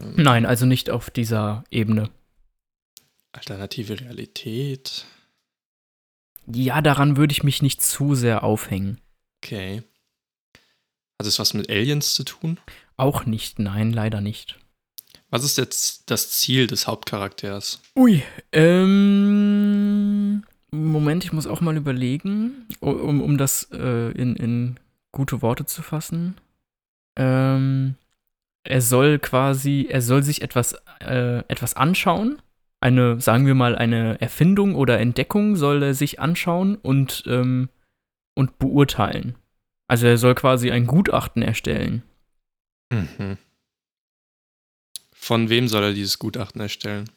Nein, 0.00 0.46
also 0.46 0.64
nicht 0.64 0.90
auf 0.90 1.10
dieser 1.10 1.64
Ebene. 1.70 2.10
Alternative 3.32 4.00
Realität. 4.00 5.06
Ja, 6.46 6.80
daran 6.80 7.16
würde 7.16 7.32
ich 7.32 7.42
mich 7.42 7.62
nicht 7.62 7.82
zu 7.82 8.14
sehr 8.14 8.42
aufhängen. 8.42 9.00
Okay. 9.42 9.82
Hat 11.18 11.26
es 11.26 11.38
was 11.38 11.54
mit 11.54 11.70
Aliens 11.70 12.14
zu 12.14 12.24
tun? 12.24 12.58
Auch 12.96 13.26
nicht, 13.26 13.58
nein, 13.58 13.92
leider 13.92 14.20
nicht. 14.20 14.58
Was 15.30 15.44
ist 15.44 15.56
jetzt 15.56 16.10
das 16.10 16.30
Ziel 16.30 16.66
des 16.66 16.86
Hauptcharakters? 16.86 17.80
Ui, 17.96 18.22
ähm, 18.52 20.42
Moment, 20.70 21.24
ich 21.24 21.32
muss 21.32 21.46
auch 21.46 21.60
mal 21.60 21.76
überlegen, 21.76 22.66
um, 22.80 23.20
um 23.20 23.38
das 23.38 23.68
äh, 23.72 24.10
in, 24.12 24.36
in 24.36 24.80
gute 25.10 25.40
Worte 25.40 25.64
zu 25.64 25.82
fassen. 25.82 26.36
Ähm, 27.16 27.94
er 28.64 28.80
soll 28.80 29.18
quasi, 29.18 29.86
er 29.88 30.02
soll 30.02 30.22
sich 30.22 30.42
etwas, 30.42 30.74
äh, 31.00 31.38
etwas 31.48 31.74
anschauen. 31.74 32.40
Eine, 32.82 33.20
sagen 33.20 33.46
wir 33.46 33.54
mal, 33.54 33.76
eine 33.76 34.20
Erfindung 34.20 34.74
oder 34.74 34.98
Entdeckung 34.98 35.54
soll 35.54 35.82
er 35.84 35.94
sich 35.94 36.18
anschauen 36.18 36.74
und, 36.74 37.22
ähm, 37.26 37.68
und 38.34 38.58
beurteilen. 38.58 39.36
Also 39.86 40.08
er 40.08 40.18
soll 40.18 40.34
quasi 40.34 40.72
ein 40.72 40.86
Gutachten 40.86 41.42
erstellen. 41.42 42.02
Mhm. 42.92 43.38
Von 45.14 45.48
wem 45.48 45.68
soll 45.68 45.84
er 45.84 45.92
dieses 45.92 46.18
Gutachten 46.18 46.60
erstellen? 46.60 47.08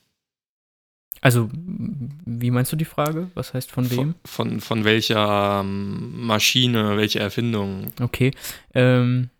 Also, 1.22 1.50
wie 1.52 2.52
meinst 2.52 2.72
du 2.72 2.76
die 2.76 2.86
Frage? 2.86 3.32
Was 3.34 3.56
heißt 3.56 3.72
von 3.72 3.90
wem? 3.90 4.14
Von, 4.24 4.60
von, 4.60 4.62
von 4.62 4.84
welcher 4.84 5.62
ähm, 5.62 6.28
Maschine, 6.28 6.98
welche 6.98 7.20
Erfindung? 7.20 7.92
Okay. 8.00 8.32
Ähm, 8.76 9.32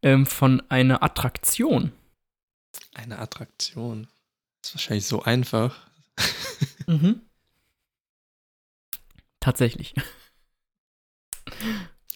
ähm, 0.00 0.24
von 0.24 0.62
einer 0.70 1.02
Attraktion. 1.02 1.92
Eine 2.94 3.18
Attraktion. 3.18 4.06
Das 4.64 4.70
ist 4.70 4.76
wahrscheinlich 4.76 5.06
so 5.06 5.22
einfach. 5.22 5.76
mhm. 6.86 7.20
Tatsächlich. 9.40 9.94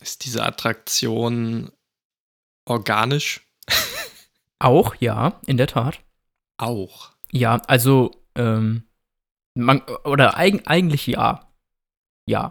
Ist 0.01 0.25
diese 0.25 0.43
Attraktion 0.47 1.71
organisch? 2.65 3.47
Auch, 4.61 4.95
ja, 4.95 5.39
in 5.45 5.59
der 5.59 5.67
Tat. 5.67 6.01
Auch. 6.57 7.13
Ja, 7.33 7.57
also, 7.67 8.13
ähm, 8.35 8.85
man, 9.53 9.83
oder 10.05 10.39
eig 10.39 10.63
eigentlich 10.65 11.07
ja. 11.07 11.53
Ja. 12.25 12.49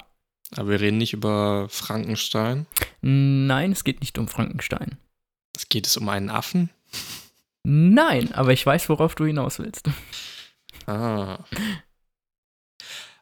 Aber 0.56 0.70
wir 0.70 0.80
reden 0.80 1.00
nicht 1.00 1.14
über 1.14 1.70
Frankenstein. 1.70 2.68
Nein, 3.02 3.72
es 3.72 3.84
geht 3.84 4.02
nicht 4.02 4.20
um 4.20 4.28
Frankenstein. 4.28 5.00
Es 5.56 5.70
geht 5.70 5.88
es 5.88 5.98
um 5.98 6.08
einen 6.08 6.30
Affen? 6.30 6.70
Nein, 7.70 8.32
aber 8.32 8.54
ich 8.54 8.66
weiß, 8.66 8.88
worauf 8.88 9.16
du 9.16 9.26
hinaus 9.26 9.60
willst. 9.60 9.90
Ah. 10.86 11.40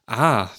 Ah. 0.08 0.50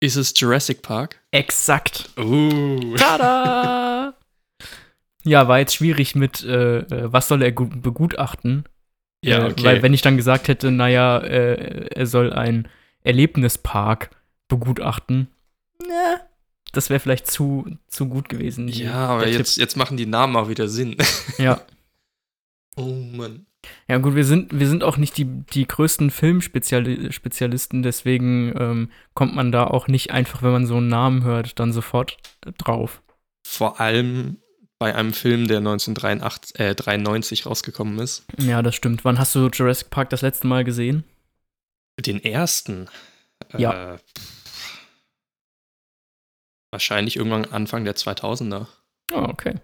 Ist 0.00 0.16
es 0.16 0.34
Jurassic 0.36 0.82
Park? 0.82 1.20
Exakt. 1.30 2.10
Uh. 2.18 2.96
Tada! 2.96 4.14
ja, 5.22 5.46
war 5.46 5.60
jetzt 5.60 5.76
schwierig 5.76 6.16
mit, 6.16 6.42
äh, 6.42 6.78
äh 6.78 7.12
was 7.12 7.28
soll 7.28 7.40
er 7.42 7.52
begutachten? 7.52 8.64
Ja, 9.24 9.46
äh, 9.46 9.52
okay. 9.52 9.62
weil 9.62 9.82
wenn 9.82 9.94
ich 9.94 10.02
dann 10.02 10.16
gesagt 10.16 10.48
hätte, 10.48 10.72
naja, 10.72 11.18
äh, 11.18 11.86
er 11.94 12.06
soll 12.06 12.32
ein 12.32 12.68
Erlebnispark 13.04 14.10
begutachten, 14.48 15.28
ne, 15.86 16.20
das 16.72 16.90
wäre 16.90 17.00
vielleicht 17.00 17.30
zu, 17.30 17.66
zu 17.86 18.08
gut 18.08 18.28
gewesen. 18.28 18.66
Die, 18.66 18.84
ja, 18.84 18.94
aber 18.94 19.28
jetzt, 19.28 19.56
jetzt 19.56 19.76
machen 19.76 19.96
die 19.96 20.06
Namen 20.06 20.36
auch 20.36 20.48
wieder 20.48 20.68
Sinn. 20.68 20.96
Ja. 21.38 21.60
oh 22.76 22.94
Mann. 23.12 23.46
Ja, 23.88 23.98
gut, 23.98 24.14
wir 24.14 24.24
sind, 24.24 24.58
wir 24.58 24.66
sind 24.66 24.82
auch 24.82 24.96
nicht 24.96 25.16
die, 25.16 25.24
die 25.24 25.66
größten 25.68 26.10
Filmspezialisten, 26.10 27.82
deswegen 27.82 28.52
ähm, 28.58 28.90
kommt 29.14 29.34
man 29.34 29.52
da 29.52 29.66
auch 29.66 29.86
nicht 29.86 30.10
einfach, 30.10 30.42
wenn 30.42 30.50
man 30.50 30.66
so 30.66 30.78
einen 30.78 30.88
Namen 30.88 31.22
hört, 31.22 31.60
dann 31.60 31.72
sofort 31.72 32.16
drauf. 32.58 33.02
Vor 33.46 33.80
allem 33.80 34.38
bei 34.78 34.96
einem 34.96 35.12
Film, 35.12 35.46
der 35.46 35.58
1993 35.58 37.40
äh, 37.40 37.48
rausgekommen 37.48 38.00
ist. 38.00 38.24
Ja, 38.38 38.62
das 38.62 38.74
stimmt. 38.74 39.04
Wann 39.04 39.20
hast 39.20 39.32
du 39.34 39.48
Jurassic 39.48 39.90
Park 39.90 40.10
das 40.10 40.22
letzte 40.22 40.48
Mal 40.48 40.64
gesehen? 40.64 41.04
Den 42.00 42.22
ersten. 42.24 42.88
Ja. 43.56 43.94
Äh, 43.94 43.98
wahrscheinlich 46.72 47.16
irgendwann 47.16 47.44
Anfang 47.44 47.84
der 47.84 47.94
2000er. 47.94 48.66
Oh, 49.12 49.26
okay. 49.28 49.54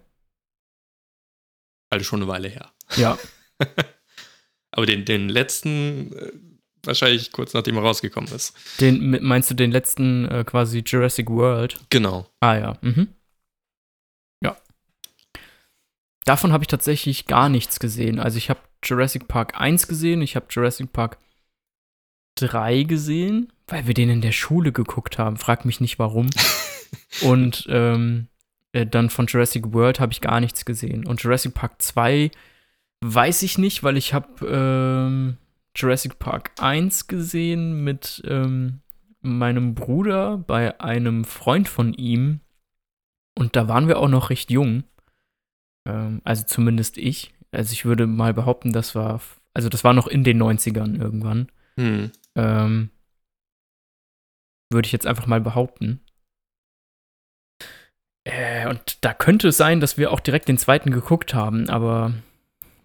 Also 1.89 2.05
schon 2.05 2.21
eine 2.21 2.31
Weile 2.31 2.47
her. 2.47 2.71
Ja. 2.95 3.17
Aber 4.71 4.85
den, 4.85 5.03
den 5.03 5.27
letzten, 5.27 6.13
äh, 6.13 6.31
wahrscheinlich 6.83 7.31
kurz 7.31 7.53
nachdem 7.53 7.75
er 7.75 7.81
rausgekommen 7.81 8.31
ist. 8.31 8.55
Den, 8.79 9.21
meinst 9.21 9.49
du 9.49 9.55
den 9.55 9.71
letzten 9.71 10.25
äh, 10.29 10.43
quasi 10.45 10.83
Jurassic 10.85 11.29
World? 11.29 11.79
Genau. 11.89 12.29
Ah 12.39 12.55
ja. 12.55 12.77
Mhm. 12.81 13.09
Davon 16.29 16.53
habe 16.53 16.63
ich 16.63 16.67
tatsächlich 16.67 17.25
gar 17.25 17.49
nichts 17.49 17.79
gesehen. 17.79 18.19
Also 18.19 18.37
ich 18.37 18.51
habe 18.51 18.59
Jurassic 18.83 19.27
Park 19.27 19.59
1 19.59 19.87
gesehen, 19.87 20.21
ich 20.21 20.35
habe 20.35 20.45
Jurassic 20.51 20.93
Park 20.93 21.17
3 22.35 22.83
gesehen, 22.83 23.51
weil 23.65 23.87
wir 23.87 23.95
den 23.95 24.11
in 24.11 24.21
der 24.21 24.31
Schule 24.31 24.71
geguckt 24.71 25.17
haben. 25.17 25.37
Frag 25.37 25.65
mich 25.65 25.81
nicht 25.81 25.97
warum. 25.97 26.29
Und 27.21 27.65
ähm, 27.69 28.27
äh, 28.71 28.85
dann 28.85 29.09
von 29.09 29.27
Jurassic 29.27 29.73
World 29.73 29.99
habe 29.99 30.11
ich 30.11 30.21
gar 30.21 30.39
nichts 30.39 30.65
gesehen. 30.65 31.05
Und 31.05 31.21
Jurassic 31.21 31.53
Park 31.53 31.81
2 31.81 32.31
weiß 33.01 33.43
ich 33.43 33.57
nicht, 33.57 33.83
weil 33.83 33.97
ich 33.97 34.13
habe 34.13 34.45
ähm, 34.47 35.37
Jurassic 35.75 36.19
Park 36.19 36.51
1 36.59 37.07
gesehen 37.07 37.83
mit 37.83 38.21
ähm, 38.25 38.81
meinem 39.21 39.75
Bruder 39.75 40.37
bei 40.37 40.79
einem 40.79 41.25
Freund 41.25 41.67
von 41.67 41.93
ihm. 41.93 42.41
Und 43.37 43.55
da 43.55 43.67
waren 43.67 43.87
wir 43.87 43.99
auch 43.99 44.09
noch 44.09 44.29
recht 44.29 44.51
jung. 44.51 44.83
Ähm, 45.85 46.21
also 46.23 46.43
zumindest 46.45 46.97
ich. 46.97 47.33
Also 47.51 47.73
ich 47.73 47.85
würde 47.85 48.05
mal 48.05 48.33
behaupten, 48.33 48.73
das 48.73 48.95
war, 48.95 49.21
also 49.53 49.69
das 49.69 49.83
war 49.83 49.93
noch 49.93 50.07
in 50.07 50.23
den 50.23 50.41
90ern 50.41 50.99
irgendwann. 50.99 51.47
Hm. 51.77 52.11
Ähm, 52.35 52.89
würde 54.71 54.85
ich 54.85 54.91
jetzt 54.91 55.07
einfach 55.07 55.25
mal 55.25 55.41
behaupten. 55.41 56.01
Äh, 58.29 58.67
und 58.67 58.97
da 59.01 59.13
könnte 59.13 59.47
es 59.47 59.57
sein, 59.57 59.79
dass 59.79 59.97
wir 59.97 60.11
auch 60.11 60.19
direkt 60.19 60.47
den 60.47 60.57
zweiten 60.57 60.91
geguckt 60.91 61.33
haben, 61.33 61.67
aber 61.69 62.13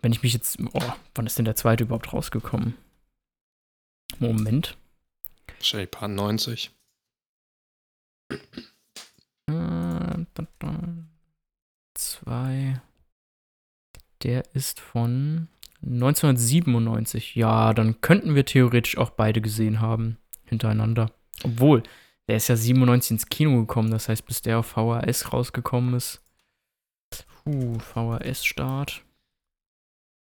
wenn 0.01 0.13
ich 0.13 0.23
mich 0.23 0.33
jetzt. 0.33 0.59
Oh, 0.73 0.93
wann 1.15 1.27
ist 1.27 1.39
denn 1.39 1.45
der 1.45 1.57
zweite 1.57 1.85
überhaupt 1.85 2.13
rausgekommen? 2.13 2.75
Moment. 4.19 4.77
Wahrscheinlich 5.59 5.91
paar 5.91 6.09
90. 6.09 6.71
Äh, 9.47 10.25
zwei. 11.95 12.81
Der 14.23 14.45
ist 14.55 14.81
von 14.81 15.49
1997. 15.83 17.35
Ja, 17.35 17.75
dann 17.75 18.01
könnten 18.01 18.35
wir 18.35 18.47
theoretisch 18.47 18.97
auch 18.97 19.11
beide 19.11 19.43
gesehen 19.43 19.81
haben. 19.81 20.17
Hintereinander. 20.47 21.11
Obwohl, 21.43 21.83
der 22.29 22.37
ist 22.37 22.49
ja 22.49 22.57
97 22.57 23.11
ins 23.13 23.27
Kino 23.27 23.59
gekommen. 23.61 23.91
Das 23.91 24.09
heißt, 24.09 24.25
bis 24.27 24.43
der 24.43 24.59
auf 24.59 24.67
VHS 24.67 25.33
rausgekommen 25.33 25.95
ist. 25.95 26.21
Uh, 27.47 27.79
VHS-Start. 27.79 29.03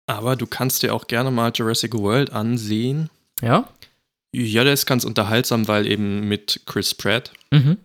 Aber 0.08 0.36
du 0.36 0.48
kannst 0.48 0.82
dir 0.84 0.94
auch 0.94 1.08
gerne 1.08 1.29
mal 1.32 1.51
Jurassic 1.53 1.94
World 1.94 2.32
ansehen. 2.32 3.10
Ja? 3.41 3.70
Ja, 4.32 4.63
der 4.63 4.74
ist 4.74 4.86
ganz 4.86 5.03
unterhaltsam, 5.03 5.68
weil 5.68 5.86
eben 5.88 6.27
mit 6.27 6.62
Chris 6.65 6.94
Pratt, 6.96 7.34
Mhm. 7.51 7.77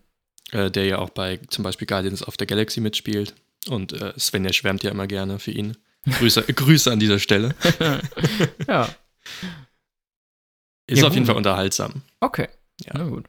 äh, 0.53 0.71
der 0.71 0.85
ja 0.87 0.99
auch 0.99 1.11
bei 1.11 1.39
zum 1.49 1.65
Beispiel 1.65 1.87
Guardians 1.87 2.27
of 2.27 2.35
the 2.39 2.47
Galaxy 2.47 2.81
mitspielt. 2.81 3.35
Und 3.69 3.93
äh, 3.95 4.13
Sven, 4.19 4.45
der 4.45 4.53
schwärmt 4.53 4.83
ja 4.85 4.91
immer 4.91 5.07
gerne 5.07 5.39
für 5.39 5.51
ihn. 5.51 5.77
Grüße, 6.07 6.43
Grüße 6.55 6.93
an 6.93 7.01
dieser 7.01 7.19
Stelle. 7.19 7.55
ja. 8.69 8.89
Ist 10.87 11.01
Ja, 11.01 11.09
auf 11.09 11.15
jeden. 11.15 11.27
Fall 11.27 11.37
unterhaltsam. 11.37 12.03
Okay. 12.21 12.49
Ja. 12.85 12.93
Na 12.95 13.05
gut. 13.05 13.25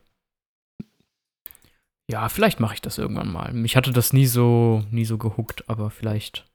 Ja, 2.10 2.30
vielleicht 2.30 2.60
mache 2.60 2.76
ich 2.76 2.82
das 2.82 2.98
irgendwann 2.98 3.32
mal. 3.32 3.52
Mich 3.54 3.76
hatte 3.76 3.92
das 3.92 4.14
nie 4.14 4.28
so, 4.28 4.86
nie 4.92 5.06
so 5.06 5.18
gehuckt, 5.18 5.68
aber 5.68 5.90
vielleicht, 5.90 6.46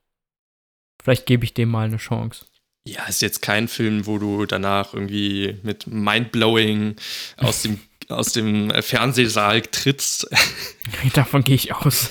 vielleicht 1.03 1.27
gebe 1.27 1.45
ich 1.45 1.55
dem 1.55 1.71
mal 1.71 1.87
eine 1.87 1.97
Chance. 1.97 2.47
Ja, 2.87 3.05
ist 3.07 3.21
jetzt 3.21 3.43
kein 3.43 3.69
Film, 3.69 4.07
wo 4.07 4.19
du 4.19 4.47
danach 4.47 4.95
irgendwie 4.95 5.59
mit 5.63 5.87
Mindblowing 5.87 6.97
aus 7.37 7.63
dem, 7.63 7.81
aus 8.09 8.33
dem 8.33 8.71
Fernsehsaal 8.83 9.63
trittst. 9.63 10.29
Davon 11.15 11.45
gehe 11.45 11.57
ich 11.57 11.75
aus. 11.75 12.11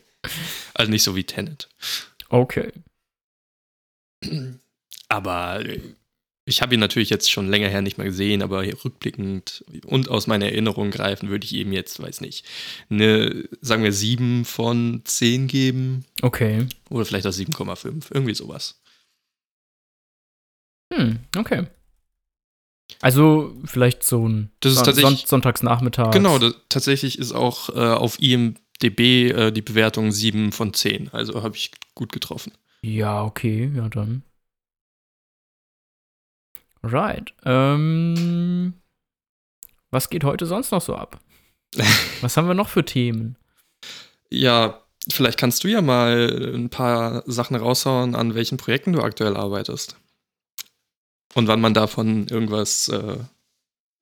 also 0.74 0.90
nicht 0.90 1.02
so 1.02 1.14
wie 1.14 1.24
Tenet. 1.24 1.68
Okay. 2.30 2.72
Aber 5.08 5.64
äh, 5.64 5.80
ich 6.46 6.60
habe 6.60 6.74
ihn 6.74 6.80
natürlich 6.80 7.10
jetzt 7.10 7.30
schon 7.30 7.48
länger 7.48 7.68
her 7.68 7.80
nicht 7.80 7.96
mehr 7.96 8.06
gesehen, 8.06 8.42
aber 8.42 8.62
rückblickend 8.84 9.64
und 9.86 10.08
aus 10.08 10.26
meiner 10.26 10.46
Erinnerung 10.46 10.90
greifen 10.90 11.30
würde 11.30 11.44
ich 11.46 11.54
ihm 11.54 11.72
jetzt, 11.72 12.00
weiß 12.00 12.20
nicht, 12.20 12.44
eine, 12.90 13.48
sagen 13.62 13.82
wir, 13.82 13.92
7 13.92 14.44
von 14.44 15.00
10 15.04 15.46
geben 15.46 16.04
Okay. 16.20 16.66
oder 16.90 17.04
vielleicht 17.06 17.26
auch 17.26 17.32
7,5, 17.32 18.06
irgendwie 18.12 18.34
sowas. 18.34 18.80
Hm, 20.92 21.20
okay. 21.36 21.66
Also 23.00 23.56
vielleicht 23.64 24.02
so 24.02 24.28
ein 24.28 24.50
Das 24.60 24.74
ist 24.74 24.96
Son 24.96 25.16
Sonntagsnachmittag. 25.16 26.12
Genau, 26.12 26.38
das, 26.38 26.54
tatsächlich 26.68 27.18
ist 27.18 27.32
auch 27.32 27.70
äh, 27.70 27.72
auf 27.72 28.20
IMDb 28.20 29.00
äh, 29.30 29.50
die 29.50 29.62
Bewertung 29.62 30.12
7 30.12 30.52
von 30.52 30.74
10, 30.74 31.08
also 31.08 31.42
habe 31.42 31.56
ich 31.56 31.70
gut 31.94 32.12
getroffen. 32.12 32.52
Ja, 32.82 33.24
okay, 33.24 33.72
ja 33.74 33.88
dann. 33.88 34.22
Right. 36.84 37.32
Ähm, 37.44 38.74
was 39.90 40.10
geht 40.10 40.24
heute 40.24 40.46
sonst 40.46 40.70
noch 40.70 40.82
so 40.82 40.96
ab? 40.96 41.18
was 42.20 42.36
haben 42.36 42.48
wir 42.48 42.54
noch 42.54 42.68
für 42.68 42.84
Themen? 42.84 43.36
Ja, 44.30 44.80
vielleicht 45.10 45.38
kannst 45.38 45.64
du 45.64 45.68
ja 45.68 45.80
mal 45.80 46.52
ein 46.54 46.68
paar 46.68 47.22
Sachen 47.26 47.56
raushauen, 47.56 48.14
an 48.14 48.34
welchen 48.34 48.58
Projekten 48.58 48.92
du 48.92 49.02
aktuell 49.02 49.36
arbeitest. 49.36 49.96
Und 51.34 51.48
wann 51.48 51.60
man 51.60 51.74
davon 51.74 52.28
irgendwas 52.28 52.88
äh, 52.88 53.18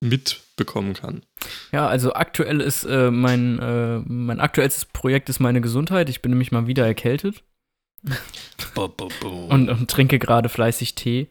mitbekommen 0.01 0.95
kann. 0.95 1.23
Ja, 1.71 1.87
also 1.87 2.13
aktuell 2.13 2.61
ist 2.61 2.85
äh, 2.85 3.11
mein, 3.11 3.59
äh, 3.59 3.99
mein 4.01 4.41
aktuelles 4.41 4.85
Projekt 4.85 5.29
ist 5.29 5.41
meine 5.41 5.61
Gesundheit. 5.61 6.11
Ich 6.11 6.21
bin 6.21 6.33
nämlich 6.33 6.53
mal 6.53 6.67
wieder 6.67 6.87
erkältet. 6.87 7.43
und, 9.23 9.69
und, 9.69 9.91
trinke 9.91 10.19
gerade 10.19 10.49
fleißig 10.49 10.95
Tee. 10.95 11.29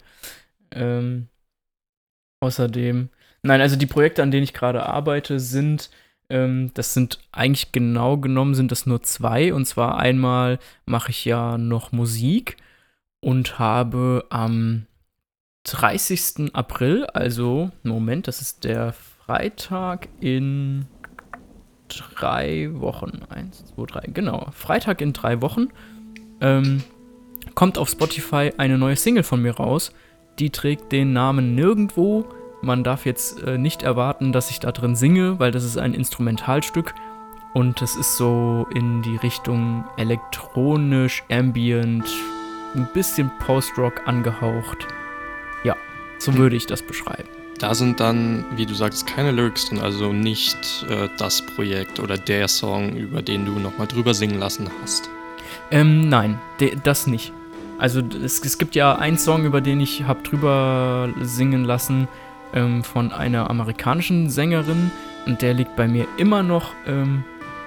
Ähm, 0.71 1.27
außerdem, 2.41 3.09
nein, 3.43 3.61
also 3.61 3.75
die 3.75 3.85
Projekte, 3.85 4.21
an 4.21 4.31
denen 4.31 4.43
ich 4.43 4.53
gerade 4.53 4.85
arbeite, 4.85 5.39
sind, 5.39 5.89
ähm, 6.29 6.71
das 6.73 6.93
sind 6.93 7.19
eigentlich 7.31 7.71
genau 7.71 8.17
genommen 8.17 8.55
sind 8.55 8.71
das 8.71 8.85
nur 8.85 9.01
zwei. 9.03 9.53
Und 9.53 9.65
zwar 9.65 9.97
einmal 9.97 10.59
mache 10.85 11.11
ich 11.11 11.23
ja 11.23 11.57
noch 11.57 11.91
Musik 11.91 12.57
und 13.21 13.59
habe 13.59 14.25
am 14.29 14.87
30. 15.63 16.53
April, 16.53 17.05
also, 17.05 17.71
Moment, 17.83 18.27
das 18.27 18.41
ist 18.41 18.63
der 18.63 18.93
Freitag 18.93 20.09
in 20.19 20.87
drei 21.87 22.69
Wochen. 22.73 23.21
Eins, 23.29 23.65
zwei, 23.65 23.85
drei, 23.85 24.07
genau. 24.11 24.49
Freitag 24.51 25.01
in 25.01 25.13
drei 25.13 25.41
Wochen 25.41 25.67
ähm, 26.39 26.83
kommt 27.53 27.77
auf 27.77 27.89
Spotify 27.89 28.51
eine 28.57 28.77
neue 28.77 28.95
Single 28.95 29.23
von 29.23 29.41
mir 29.41 29.55
raus. 29.55 29.91
Die 30.39 30.49
trägt 30.49 30.91
den 30.91 31.13
Namen 31.13 31.55
Nirgendwo. 31.55 32.25
Man 32.61 32.83
darf 32.83 33.05
jetzt 33.05 33.41
äh, 33.43 33.57
nicht 33.57 33.83
erwarten, 33.83 34.31
dass 34.31 34.51
ich 34.51 34.59
da 34.59 34.71
drin 34.71 34.95
singe, 34.95 35.39
weil 35.39 35.51
das 35.51 35.63
ist 35.63 35.77
ein 35.77 35.93
Instrumentalstück. 35.93 36.93
Und 37.53 37.81
es 37.81 37.95
ist 37.95 38.17
so 38.17 38.65
in 38.73 39.01
die 39.01 39.17
Richtung 39.17 39.83
elektronisch, 39.97 41.23
ambient, 41.29 42.05
ein 42.75 42.87
bisschen 42.93 43.29
Post-Rock 43.39 44.07
angehaucht. 44.07 44.87
Ja, 45.63 45.75
so 46.17 46.31
hm. 46.31 46.39
würde 46.39 46.55
ich 46.55 46.65
das 46.65 46.81
beschreiben. 46.81 47.27
Da 47.59 47.75
sind 47.75 47.99
dann, 47.99 48.45
wie 48.55 48.65
du 48.65 48.73
sagst, 48.73 49.05
keine 49.05 49.31
Lyrics 49.31 49.67
drin, 49.69 49.81
also 49.81 50.13
nicht 50.13 50.85
äh, 50.89 51.09
das 51.17 51.45
Projekt 51.45 51.99
oder 51.99 52.17
der 52.17 52.47
Song, 52.47 52.95
über 52.95 53.21
den 53.21 53.45
du 53.45 53.59
nochmal 53.59 53.87
drüber 53.87 54.13
singen 54.13 54.39
lassen 54.39 54.69
hast. 54.81 55.09
Ähm, 55.69 56.09
nein, 56.09 56.39
das 56.83 57.05
nicht. 57.05 57.33
Also 57.81 57.99
es, 58.23 58.39
es, 58.45 58.59
gibt 58.59 58.75
ja 58.75 58.95
einen 58.95 59.17
Song, 59.17 59.43
über 59.43 59.59
den 59.59 59.79
ich 59.79 60.03
habe 60.03 60.21
drüber 60.21 61.09
singen 61.19 61.63
lassen 61.63 62.07
ähm, 62.53 62.83
von 62.83 63.11
einer 63.11 63.49
amerikanischen 63.49 64.29
Sängerin 64.29 64.91
und 65.25 65.41
der 65.41 65.55
liegt 65.55 65.75
bei 65.75 65.87
mir 65.87 66.05
immer 66.17 66.43
noch 66.43 66.75
ähm, 66.85 67.23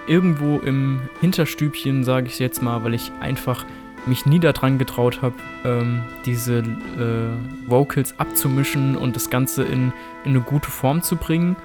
irgendwo 0.06 0.58
im 0.60 1.00
Hinterstübchen, 1.20 2.04
sage 2.04 2.28
ich 2.28 2.38
jetzt 2.38 2.62
mal, 2.62 2.84
weil 2.84 2.94
ich 2.94 3.10
einfach 3.18 3.66
mich 4.06 4.24
nie 4.24 4.38
daran 4.38 4.78
getraut 4.78 5.20
habe, 5.20 5.34
ähm, 5.64 6.02
diese 6.24 6.58
äh, 6.58 7.68
Vocals 7.68 8.16
abzumischen 8.16 8.96
und 8.96 9.16
das 9.16 9.30
Ganze 9.30 9.64
in, 9.64 9.92
in 10.24 10.30
eine 10.30 10.42
gute 10.42 10.70
Form 10.70 11.02
zu 11.02 11.16
bringen. 11.16 11.56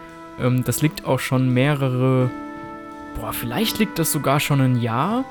Ähm, 0.42 0.64
das 0.64 0.82
liegt 0.82 1.06
auch 1.06 1.20
schon 1.20 1.54
mehrere, 1.54 2.32
boah, 3.16 3.32
vielleicht 3.32 3.78
liegt 3.78 4.00
das 4.00 4.12
sogar 4.12 4.40
schon 4.40 4.60
ein 4.60 4.82
Jahr 4.82 5.24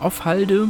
auf 0.00 0.24
Halde. 0.24 0.66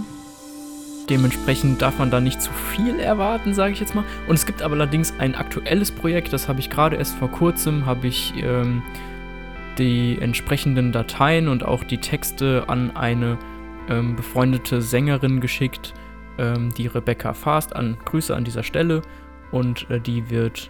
Dementsprechend 1.08 1.82
darf 1.82 1.98
man 1.98 2.10
da 2.10 2.20
nicht 2.20 2.40
zu 2.40 2.52
viel 2.52 3.00
erwarten, 3.00 3.54
sage 3.54 3.72
ich 3.72 3.80
jetzt 3.80 3.94
mal. 3.94 4.04
Und 4.28 4.34
es 4.34 4.46
gibt 4.46 4.62
aber 4.62 4.74
allerdings 4.74 5.12
ein 5.18 5.34
aktuelles 5.34 5.90
Projekt, 5.90 6.32
das 6.32 6.48
habe 6.48 6.60
ich 6.60 6.70
gerade 6.70 6.96
erst 6.96 7.16
vor 7.16 7.30
kurzem, 7.30 7.86
habe 7.86 8.06
ich 8.06 8.32
ähm, 8.36 8.82
die 9.78 10.18
entsprechenden 10.20 10.92
Dateien 10.92 11.48
und 11.48 11.64
auch 11.64 11.82
die 11.82 11.98
Texte 11.98 12.64
an 12.68 12.96
eine 12.96 13.38
ähm, 13.88 14.14
befreundete 14.14 14.80
Sängerin 14.80 15.40
geschickt, 15.40 15.92
ähm, 16.38 16.72
die 16.76 16.86
Rebecca 16.86 17.34
Fast, 17.34 17.74
an 17.74 17.96
Grüße 18.04 18.34
an 18.34 18.44
dieser 18.44 18.62
Stelle. 18.62 19.02
Und 19.50 19.90
äh, 19.90 20.00
die 20.00 20.30
wird 20.30 20.68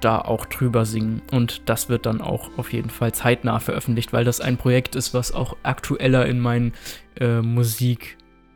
da 0.00 0.18
auch 0.18 0.46
drüber 0.46 0.84
singen. 0.84 1.22
Und 1.32 1.68
das 1.68 1.88
wird 1.88 2.06
dann 2.06 2.20
auch 2.20 2.50
auf 2.56 2.72
jeden 2.72 2.90
Fall 2.90 3.12
zeitnah 3.12 3.58
veröffentlicht, 3.60 4.12
weil 4.12 4.24
das 4.24 4.40
ein 4.40 4.56
Projekt 4.56 4.96
ist, 4.96 5.14
was 5.14 5.32
auch 5.32 5.56
aktueller 5.62 6.26
in 6.26 6.40
meinen 6.40 6.72
äh, 7.20 7.42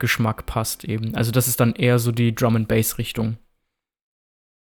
Musikgeschmack 0.02 0.46
passt 0.46 0.84
eben. 0.84 1.14
Also 1.14 1.30
das 1.30 1.48
ist 1.48 1.60
dann 1.60 1.74
eher 1.74 1.98
so 1.98 2.12
die 2.12 2.34
Drum 2.34 2.56
and 2.56 2.68
Bass 2.68 2.98
Richtung. 2.98 3.38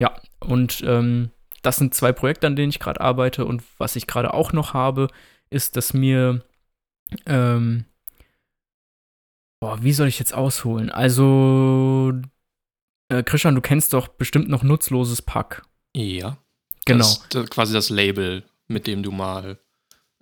Ja, 0.00 0.20
und 0.40 0.82
ähm, 0.86 1.30
das 1.62 1.76
sind 1.76 1.94
zwei 1.94 2.12
Projekte, 2.12 2.46
an 2.46 2.56
denen 2.56 2.70
ich 2.70 2.78
gerade 2.78 3.00
arbeite. 3.00 3.44
Und 3.44 3.62
was 3.78 3.96
ich 3.96 4.06
gerade 4.06 4.32
auch 4.32 4.52
noch 4.52 4.74
habe, 4.74 5.08
ist, 5.50 5.76
dass 5.76 5.94
mir 5.94 6.44
ähm, 7.26 7.84
Boah, 9.60 9.82
wie 9.82 9.92
soll 9.92 10.08
ich 10.08 10.18
jetzt 10.18 10.34
ausholen? 10.34 10.90
Also, 10.90 12.12
äh, 13.08 13.22
Christian, 13.22 13.54
du 13.54 13.62
kennst 13.62 13.94
doch 13.94 14.08
bestimmt 14.08 14.48
noch 14.48 14.62
Nutzloses 14.62 15.22
Pack. 15.22 15.62
Ja. 15.96 16.36
Genau. 16.84 17.04
Das, 17.04 17.28
das, 17.30 17.50
quasi 17.50 17.72
das 17.72 17.88
Label, 17.88 18.44
mit 18.68 18.86
dem 18.86 19.02
du 19.02 19.10
mal 19.10 19.58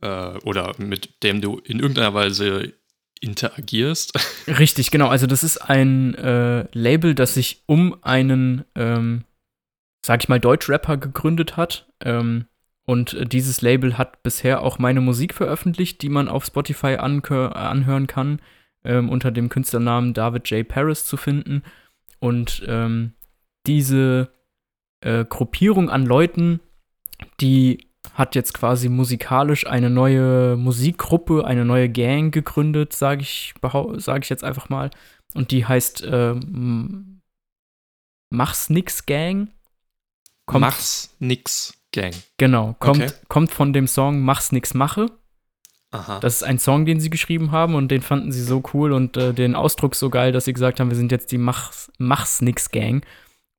äh, 0.01 0.39
oder 0.45 0.75
mit 0.79 1.25
dem 1.25 1.41
du 1.41 1.59
in 1.59 1.81
irgendeiner 1.81 2.15
Weise 2.15 2.73
interagierst. 3.23 4.13
Richtig, 4.47 4.91
genau. 4.91 5.09
Also 5.09 5.27
das 5.27 5.45
ist 5.45 5.59
ein 5.59 6.15
äh, 6.15 6.67
Label, 6.73 7.15
das 7.15 7.35
sich 7.35 7.63
um 7.67 7.97
einen, 8.03 8.65
ähm, 8.75 9.25
sag 10.05 10.23
ich 10.23 10.29
mal, 10.29 10.41
Deutschrapper 10.41 10.97
gegründet 10.97 11.57
hat. 11.57 11.87
Ähm, 12.01 12.47
und 12.85 13.33
dieses 13.33 13.63
Label 13.63 13.97
hat 13.97 14.23
bisher 14.23 14.63
auch 14.63 14.79
meine 14.79 15.01
Musik 15.01 15.35
veröffentlicht, 15.35 16.03
die 16.03 16.09
man 16.09 16.29
auf 16.29 16.45
Spotify 16.45 16.97
anhören 16.97 18.07
kann 18.09 18.41
ähm, 18.85 19.09
unter 19.09 19.31
dem 19.31 19.49
Künstlernamen 19.49 20.15
David 20.15 20.51
J. 20.51 20.67
Paris 20.67 21.07
zu 21.07 21.17
finden. 21.17 21.63
Und 22.19 22.63
ähm, 22.67 23.13
diese 23.67 24.33
äh, 25.01 25.25
Gruppierung 25.25 25.91
an 25.91 26.07
Leuten, 26.07 26.61
die 27.41 27.89
hat 28.15 28.35
jetzt 28.35 28.53
quasi 28.55 28.89
musikalisch 28.89 29.67
eine 29.67 29.89
neue 29.89 30.57
Musikgruppe, 30.57 31.45
eine 31.45 31.65
neue 31.65 31.89
Gang 31.89 32.33
gegründet, 32.33 32.93
sage 32.93 33.23
ich, 33.23 33.55
sag 33.97 34.25
ich 34.25 34.29
jetzt 34.29 34.45
einfach 34.45 34.69
mal. 34.69 34.91
Und 35.35 35.51
die 35.51 35.65
heißt 35.65 36.03
äh, 36.03 36.35
Mach's 38.31 38.71
Nix 38.71 39.07
Gang. 39.07 39.49
Kommt, 40.47 40.61
Mach's 40.61 41.15
Nix 41.21 41.75
Gang. 41.93 42.15
Genau, 42.39 42.75
kommt, 42.79 43.03
okay. 43.03 43.13
kommt 43.29 43.51
von 43.51 43.73
dem 43.73 43.87
Song 43.87 44.21
Mach's 44.21 44.53
Nix 44.53 44.75
Mache. 44.75 45.07
Aha. 45.93 46.21
Das 46.21 46.37
ist 46.37 46.43
ein 46.43 46.59
Song, 46.59 46.87
den 46.87 47.01
sie 47.01 47.11
geschrieben 47.11 47.53
haben 47.53 47.75
und 47.75 47.89
den 47.89 48.01
fanden 48.01 48.33
sie 48.33 48.43
so 48.43 48.63
cool 48.73 48.93
und 48.93 49.17
äh, 49.17 49.35
den 49.35 49.55
Ausdruck 49.55 49.95
so 49.95 50.09
geil, 50.09 50.33
dass 50.33 50.47
sie 50.47 50.55
gesagt 50.55 50.81
haben, 50.81 50.91
wir 50.91 50.97
sind 50.97 51.13
jetzt 51.13 51.31
die 51.33 51.39
Mach's, 51.39 51.93
Mach's 51.99 52.41
Nix 52.41 52.71
Gang. 52.71 53.05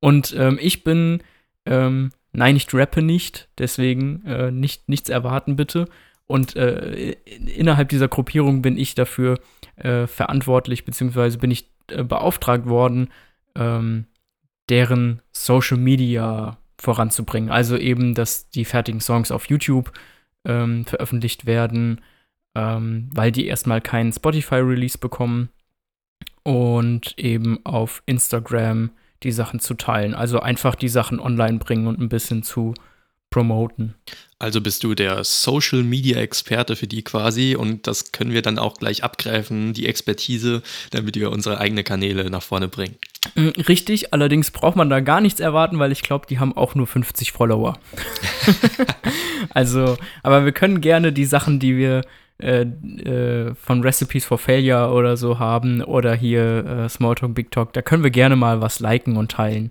Und 0.00 0.34
ähm, 0.36 0.58
ich 0.60 0.84
bin, 0.84 1.22
ähm, 1.64 2.10
nein, 2.34 2.56
ich 2.56 2.72
rappe 2.74 3.02
nicht, 3.02 3.48
deswegen 3.58 4.24
äh, 4.26 4.50
nicht, 4.50 4.88
nichts 4.88 5.08
erwarten 5.08 5.56
bitte. 5.56 5.88
Und 6.26 6.56
äh, 6.56 7.12
innerhalb 7.56 7.88
dieser 7.90 8.08
Gruppierung 8.08 8.62
bin 8.62 8.78
ich 8.78 8.94
dafür 8.94 9.38
äh, 9.76 10.06
verantwortlich, 10.06 10.84
beziehungsweise 10.84 11.38
bin 11.38 11.50
ich 11.50 11.70
äh, 11.88 12.02
beauftragt 12.02 12.66
worden, 12.66 13.08
ähm, 13.54 14.06
deren 14.68 15.20
Social 15.32 15.76
Media 15.76 16.58
voranzubringen. 16.78 17.50
Also 17.50 17.76
eben, 17.76 18.14
dass 18.14 18.48
die 18.50 18.64
fertigen 18.64 19.00
Songs 19.00 19.30
auf 19.30 19.48
YouTube 19.48 19.92
ähm, 20.44 20.86
veröffentlicht 20.86 21.46
werden, 21.46 22.00
ähm, 22.54 23.10
weil 23.12 23.32
die 23.32 23.46
erstmal 23.46 23.80
keinen 23.80 24.12
Spotify-Release 24.12 24.98
bekommen 24.98 25.50
und 26.42 27.18
eben 27.18 27.64
auf 27.64 28.02
Instagram 28.06 28.90
die 29.24 29.32
Sachen 29.32 29.60
zu 29.60 29.74
teilen. 29.74 30.14
Also 30.14 30.40
einfach 30.40 30.74
die 30.74 30.88
Sachen 30.88 31.18
online 31.18 31.58
bringen 31.58 31.86
und 31.86 32.00
ein 32.00 32.08
bisschen 32.08 32.42
zu 32.42 32.74
promoten. 33.34 33.94
Also 34.38 34.60
bist 34.60 34.84
du 34.84 34.94
der 34.94 35.24
Social 35.24 35.82
Media 35.82 36.18
Experte 36.18 36.76
für 36.76 36.86
die 36.86 37.02
quasi 37.02 37.56
und 37.56 37.88
das 37.88 38.12
können 38.12 38.32
wir 38.32 38.42
dann 38.42 38.60
auch 38.60 38.76
gleich 38.76 39.02
abgreifen, 39.02 39.72
die 39.72 39.88
Expertise, 39.88 40.62
damit 40.92 41.16
wir 41.16 41.32
unsere 41.32 41.58
eigenen 41.58 41.82
Kanäle 41.82 42.30
nach 42.30 42.44
vorne 42.44 42.68
bringen. 42.68 42.94
Mm, 43.34 43.48
richtig, 43.66 44.12
allerdings 44.12 44.52
braucht 44.52 44.76
man 44.76 44.88
da 44.88 45.00
gar 45.00 45.20
nichts 45.20 45.40
erwarten, 45.40 45.80
weil 45.80 45.90
ich 45.90 46.02
glaube, 46.02 46.26
die 46.28 46.38
haben 46.38 46.56
auch 46.56 46.76
nur 46.76 46.86
50 46.86 47.32
Follower. 47.32 47.76
also, 49.50 49.96
aber 50.22 50.44
wir 50.44 50.52
können 50.52 50.80
gerne 50.80 51.12
die 51.12 51.24
Sachen, 51.24 51.58
die 51.58 51.76
wir 51.76 52.02
äh, 52.38 52.62
äh, 52.62 53.54
von 53.54 53.82
Recipes 53.82 54.24
for 54.24 54.38
Failure 54.38 54.90
oder 54.90 55.16
so 55.16 55.38
haben 55.38 55.82
oder 55.82 56.14
hier 56.14 56.66
äh, 56.66 56.88
Smalltalk, 56.88 57.34
Big 57.34 57.50
Talk, 57.50 57.72
da 57.72 57.82
können 57.82 58.02
wir 58.02 58.10
gerne 58.10 58.36
mal 58.36 58.60
was 58.60 58.80
liken 58.80 59.16
und 59.16 59.30
teilen. 59.30 59.70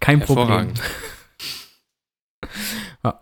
Kein 0.00 0.20
Problem. 0.20 0.72
ja. 3.04 3.20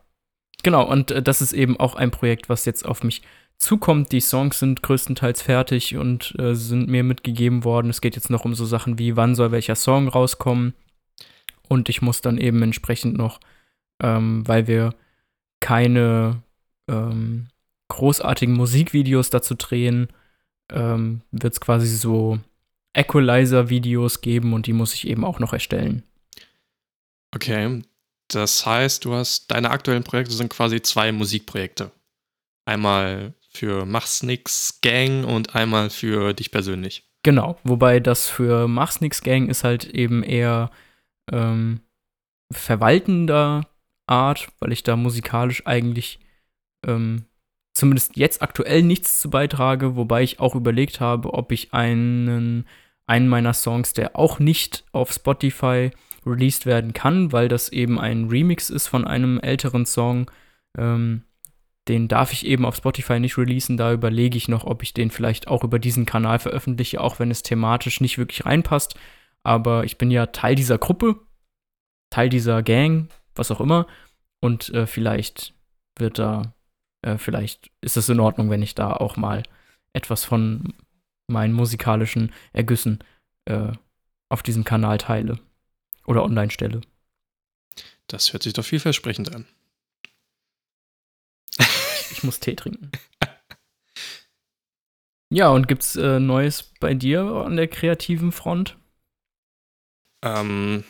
Genau, 0.63 0.89
und 0.89 1.11
äh, 1.11 1.23
das 1.23 1.43
ist 1.43 1.53
eben 1.53 1.79
auch 1.79 1.97
ein 1.97 2.11
Projekt, 2.11 2.49
was 2.49 2.65
jetzt 2.65 2.87
auf 2.87 3.03
mich 3.03 3.23
zukommt. 3.57 4.13
Die 4.13 4.21
Songs 4.21 4.61
sind 4.61 4.83
größtenteils 4.83 5.43
fertig 5.43 5.97
und 5.97 6.35
äh, 6.39 6.55
sind 6.55 6.89
mir 6.89 7.03
mitgegeben 7.03 7.65
worden. 7.65 7.91
Es 7.91 8.01
geht 8.01 8.15
jetzt 8.15 8.31
noch 8.31 8.45
um 8.45 8.55
so 8.55 8.65
Sachen 8.65 8.99
wie, 8.99 9.17
wann 9.17 9.35
soll 9.35 9.51
welcher 9.51 9.75
Song 9.75 10.09
rauskommen. 10.09 10.75
Und 11.69 11.89
ich 11.89 12.01
muss 12.01 12.21
dann 12.21 12.39
eben 12.39 12.63
entsprechend 12.63 13.19
noch, 13.19 13.41
ähm, 14.01 14.47
weil 14.47 14.67
wir 14.69 14.95
keine 15.61 16.43
ähm, 16.89 17.49
großartigen 17.89 18.55
Musikvideos 18.55 19.31
dazu 19.31 19.55
drehen, 19.55 20.09
ähm, 20.71 21.23
wird 21.31 21.55
es 21.55 21.61
quasi 21.61 21.87
so 21.89 22.39
Equalizer-Videos 22.95 24.21
geben 24.21 24.53
und 24.53 24.67
die 24.67 24.73
muss 24.73 24.95
ich 24.95 25.07
eben 25.07 25.25
auch 25.25 25.39
noch 25.39 25.53
erstellen. 25.53 26.03
Okay, 27.35 27.83
das 28.29 28.67
heißt, 28.67 29.05
du 29.05 29.15
hast 29.15 29.51
deine 29.51 29.71
aktuellen 29.71 30.05
Projekte 30.05 30.35
sind 30.35 30.51
quasi 30.51 30.83
zwei 30.83 31.13
Musikprojekte. 31.13 31.91
Einmal 32.65 33.35
für 33.51 33.87
Mach's 33.87 34.23
Nix 34.23 34.81
Gang 34.83 35.27
und 35.27 35.55
einmal 35.55 35.91
für 35.91 36.35
dich 36.35 36.51
persönlich. 36.51 37.09
Genau, 37.23 37.59
wobei 37.65 38.01
das 38.01 38.29
für 38.29 38.69
Mach's 38.69 39.01
Nix 39.01 39.23
Gang 39.23 39.49
ist 39.49 39.65
halt 39.65 39.85
eben 39.85 40.23
eher 40.23 40.71
ähm, 41.33 41.81
verwaltender 42.53 43.67
Art, 44.07 44.49
weil 44.61 44.73
ich 44.73 44.83
da 44.83 44.97
musikalisch 44.97 45.67
eigentlich 45.67 46.21
ähm, 46.87 47.27
zumindest 47.79 48.17
jetzt 48.17 48.43
aktuell 48.43 48.83
nichts 48.83 49.21
zu 49.21 49.31
beitrage, 49.31 49.97
wobei 49.97 50.23
ich 50.23 50.41
auch 50.41 50.55
überlegt 50.55 51.01
habe, 51.01 51.33
ob 51.35 51.53
ich 51.53 51.73
einen, 51.73 52.67
einen 53.07 53.29
meiner 53.29 53.55
Songs, 53.55 53.93
der 53.93 54.17
auch 54.17 54.39
nicht 54.39 54.85
auf 54.93 55.13
Spotify 55.13 55.91
released 56.27 56.67
werden 56.67 56.93
kann, 56.93 57.33
weil 57.33 57.49
das 57.49 57.71
eben 57.71 57.99
ein 57.99 58.29
Remix 58.29 58.71
ist 58.71 58.87
von 58.87 59.07
einem 59.07 59.39
älteren 59.41 59.87
Song, 59.87 60.31
ähm, 60.77 61.23
den 61.89 62.09
darf 62.09 62.33
ich 62.33 62.45
eben 62.45 62.67
auf 62.67 62.77
Spotify 62.77 63.19
nicht 63.19 63.39
releasen. 63.39 63.77
Da 63.79 63.93
überlege 63.93 64.37
ich 64.37 64.49
noch, 64.49 64.65
ob 64.65 64.83
ich 64.83 64.93
den 64.93 65.11
vielleicht 65.11 65.49
auch 65.49 65.65
über 65.65 65.79
diesen 65.79 66.05
Kanal 66.05 66.39
veröffentliche, 66.39 67.01
auch 67.01 67.19
wenn 67.19 67.31
es 67.31 67.43
thematisch 67.43 68.01
nicht 68.01 68.19
wirklich 68.19 68.45
reinpasst. 68.45 68.95
Aber 69.43 69.85
ich 69.85 69.97
bin 69.97 70.11
ja 70.11 70.27
Teil 70.27 70.55
dieser 70.55 70.77
Gruppe, 70.77 71.17
Teil 72.11 72.29
dieser 72.29 72.63
Gang, 72.63 73.09
was 73.35 73.51
auch 73.51 73.61
immer. 73.61 73.87
Und 74.41 74.69
äh, 74.75 74.87
vielleicht 74.87 75.55
wird 75.97 76.19
da, 76.19 76.55
äh, 77.03 77.19
vielleicht 77.19 77.71
ist 77.81 77.97
es 77.97 78.09
in 78.09 78.21
Ordnung, 78.21 78.51
wenn 78.51 78.63
ich 78.63 78.75
da 78.75 78.93
auch 78.93 79.17
mal 79.17 79.43
etwas 79.93 80.25
von 80.25 80.75
meinen 81.27 81.53
musikalischen 81.53 82.33
Ergüssen 82.53 83.05
äh, 83.45 83.73
auf 84.29 84.43
diesem 84.43 84.65
Kanal 84.65 84.99
teile 84.99 85.39
oder 86.07 86.25
online 86.25 86.51
stelle. 86.51 86.81
Das 88.07 88.33
hört 88.33 88.43
sich 88.43 88.55
doch 88.55 88.65
vielversprechend 88.65 89.35
an. 89.35 89.47
Ich 92.11 92.25
muss 92.25 92.41
Tee 92.41 92.57
trinken. 92.57 92.91
Ja, 95.31 95.51
und 95.51 95.69
gibt's 95.69 95.95
äh, 95.95 96.19
Neues 96.19 96.73
bei 96.81 96.95
dir 96.95 97.21
an 97.23 97.57
der 97.57 97.69
kreativen 97.69 98.33
Front? 98.33 98.77
Ähm, 100.23 100.85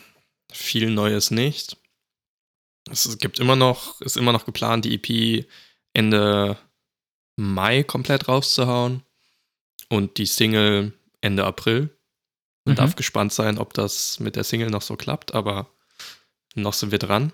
viel 0.51 0.89
Neues 0.89 1.29
nicht. 1.29 1.77
Es 2.89 3.17
gibt 3.17 3.39
immer 3.39 3.55
noch, 3.55 4.01
ist 4.01 4.17
immer 4.17 4.31
noch 4.31 4.45
geplant, 4.45 4.85
die 4.85 4.95
EP 4.95 5.45
Ende 5.93 6.57
Mai 7.37 7.83
komplett 7.83 8.27
rauszuhauen 8.27 9.03
und 9.89 10.17
die 10.17 10.25
Single 10.25 10.93
Ende 11.21 11.45
April. 11.45 11.97
Man 12.65 12.73
mhm. 12.73 12.77
darf 12.77 12.95
gespannt 12.95 13.33
sein, 13.33 13.57
ob 13.57 13.73
das 13.73 14.19
mit 14.19 14.35
der 14.35 14.43
Single 14.43 14.69
noch 14.69 14.81
so 14.81 14.95
klappt, 14.95 15.33
aber 15.33 15.69
noch 16.55 16.73
sind 16.73 16.91
wir 16.91 16.99
dran. 16.99 17.31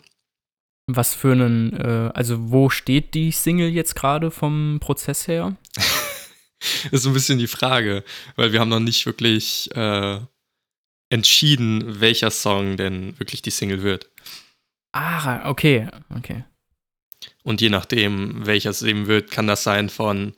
Was 0.87 1.15
für 1.15 1.31
einen, 1.31 1.73
äh, 1.73 2.11
also 2.13 2.51
wo 2.51 2.69
steht 2.69 3.15
die 3.15 3.31
Single 3.31 3.69
jetzt 3.69 3.95
gerade 3.95 4.29
vom 4.29 4.77
Prozess 4.79 5.27
her? 5.27 5.57
ist 6.91 7.03
so 7.03 7.09
ein 7.09 7.13
bisschen 7.13 7.39
die 7.39 7.47
Frage, 7.47 8.03
weil 8.35 8.53
wir 8.53 8.59
haben 8.59 8.69
noch 8.69 8.79
nicht 8.79 9.05
wirklich 9.05 9.69
äh, 9.75 10.19
entschieden, 11.09 11.99
welcher 11.99 12.29
Song 12.29 12.77
denn 12.77 13.17
wirklich 13.19 13.41
die 13.41 13.51
Single 13.51 13.81
wird. 13.81 14.09
Ah, 14.91 15.49
okay, 15.49 15.89
okay. 16.15 16.45
Und 17.43 17.61
je 17.61 17.69
nachdem, 17.69 18.45
welcher 18.45 18.69
es 18.69 18.81
eben 18.81 19.07
wird, 19.07 19.31
kann 19.31 19.47
das 19.47 19.63
sein 19.63 19.89
von 19.89 20.33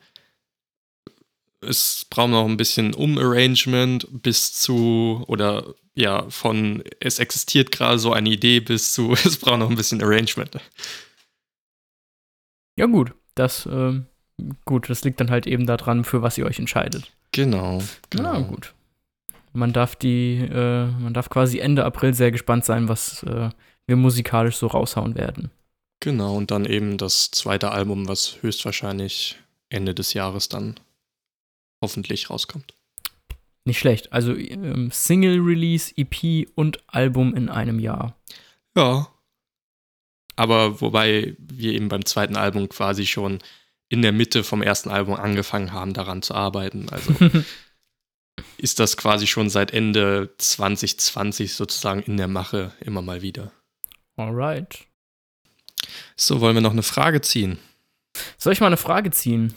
es 1.60 2.06
braucht 2.08 2.30
noch 2.30 2.46
ein 2.46 2.56
bisschen 2.56 2.94
Umarrangement 2.94 4.06
bis 4.22 4.52
zu 4.52 5.24
oder 5.26 5.74
ja, 5.94 6.28
von 6.30 6.84
es 7.00 7.18
existiert 7.18 7.72
gerade 7.72 7.98
so 7.98 8.12
eine 8.12 8.28
Idee 8.28 8.60
bis 8.60 8.92
zu 8.92 9.12
es 9.24 9.38
braucht 9.38 9.58
noch 9.58 9.70
ein 9.70 9.76
bisschen 9.76 10.02
Arrangement. 10.02 10.50
Ja, 12.76 12.86
gut. 12.86 13.12
Das, 13.34 13.66
ähm, 13.66 14.06
gut, 14.64 14.88
das 14.88 15.04
liegt 15.04 15.20
dann 15.20 15.30
halt 15.30 15.46
eben 15.46 15.66
daran, 15.66 16.04
für 16.04 16.22
was 16.22 16.38
ihr 16.38 16.46
euch 16.46 16.58
entscheidet. 16.58 17.10
Genau. 17.32 17.82
genau. 18.10 18.32
Na 18.32 18.40
gut. 18.40 18.74
Man 19.52 19.72
darf 19.72 19.96
die, 19.96 20.36
äh, 20.36 20.86
man 20.86 21.14
darf 21.14 21.30
quasi 21.30 21.58
Ende 21.58 21.84
April 21.84 22.14
sehr 22.14 22.30
gespannt 22.30 22.64
sein, 22.64 22.88
was 22.88 23.22
äh, 23.24 23.50
wir 23.86 23.96
musikalisch 23.96 24.56
so 24.56 24.68
raushauen 24.68 25.16
werden. 25.16 25.50
Genau, 26.00 26.36
und 26.36 26.50
dann 26.50 26.64
eben 26.64 26.96
das 26.96 27.30
zweite 27.30 27.70
Album, 27.70 28.08
was 28.08 28.42
höchstwahrscheinlich 28.42 29.36
Ende 29.68 29.94
des 29.94 30.14
Jahres 30.14 30.48
dann 30.48 30.78
hoffentlich 31.82 32.30
rauskommt. 32.30 32.74
Nicht 33.64 33.80
schlecht. 33.80 34.12
Also 34.12 34.34
ähm, 34.34 34.90
Single-Release, 34.90 35.92
EP 35.96 36.48
und 36.54 36.82
Album 36.86 37.34
in 37.34 37.48
einem 37.48 37.78
Jahr. 37.78 38.16
Ja. 38.76 39.08
Aber 40.36 40.80
wobei 40.80 41.36
wir 41.38 41.72
eben 41.72 41.88
beim 41.88 42.04
zweiten 42.04 42.36
Album 42.36 42.68
quasi 42.68 43.04
schon 43.04 43.40
in 43.88 44.02
der 44.02 44.12
Mitte 44.12 44.44
vom 44.44 44.62
ersten 44.62 44.88
Album 44.88 45.14
angefangen 45.14 45.72
haben, 45.72 45.92
daran 45.94 46.22
zu 46.22 46.34
arbeiten. 46.34 46.88
Also 46.90 47.12
ist 48.58 48.78
das 48.78 48.96
quasi 48.96 49.26
schon 49.26 49.50
seit 49.50 49.72
Ende 49.72 50.34
2020 50.38 51.54
sozusagen 51.54 52.02
in 52.02 52.16
der 52.16 52.28
Mache 52.28 52.72
immer 52.80 53.02
mal 53.02 53.20
wieder. 53.20 53.52
Alright. 54.16 54.87
So, 56.16 56.40
wollen 56.40 56.54
wir 56.54 56.60
noch 56.60 56.72
eine 56.72 56.82
Frage 56.82 57.20
ziehen? 57.20 57.58
Soll 58.36 58.52
ich 58.52 58.60
mal 58.60 58.66
eine 58.66 58.76
Frage 58.76 59.10
ziehen? 59.10 59.52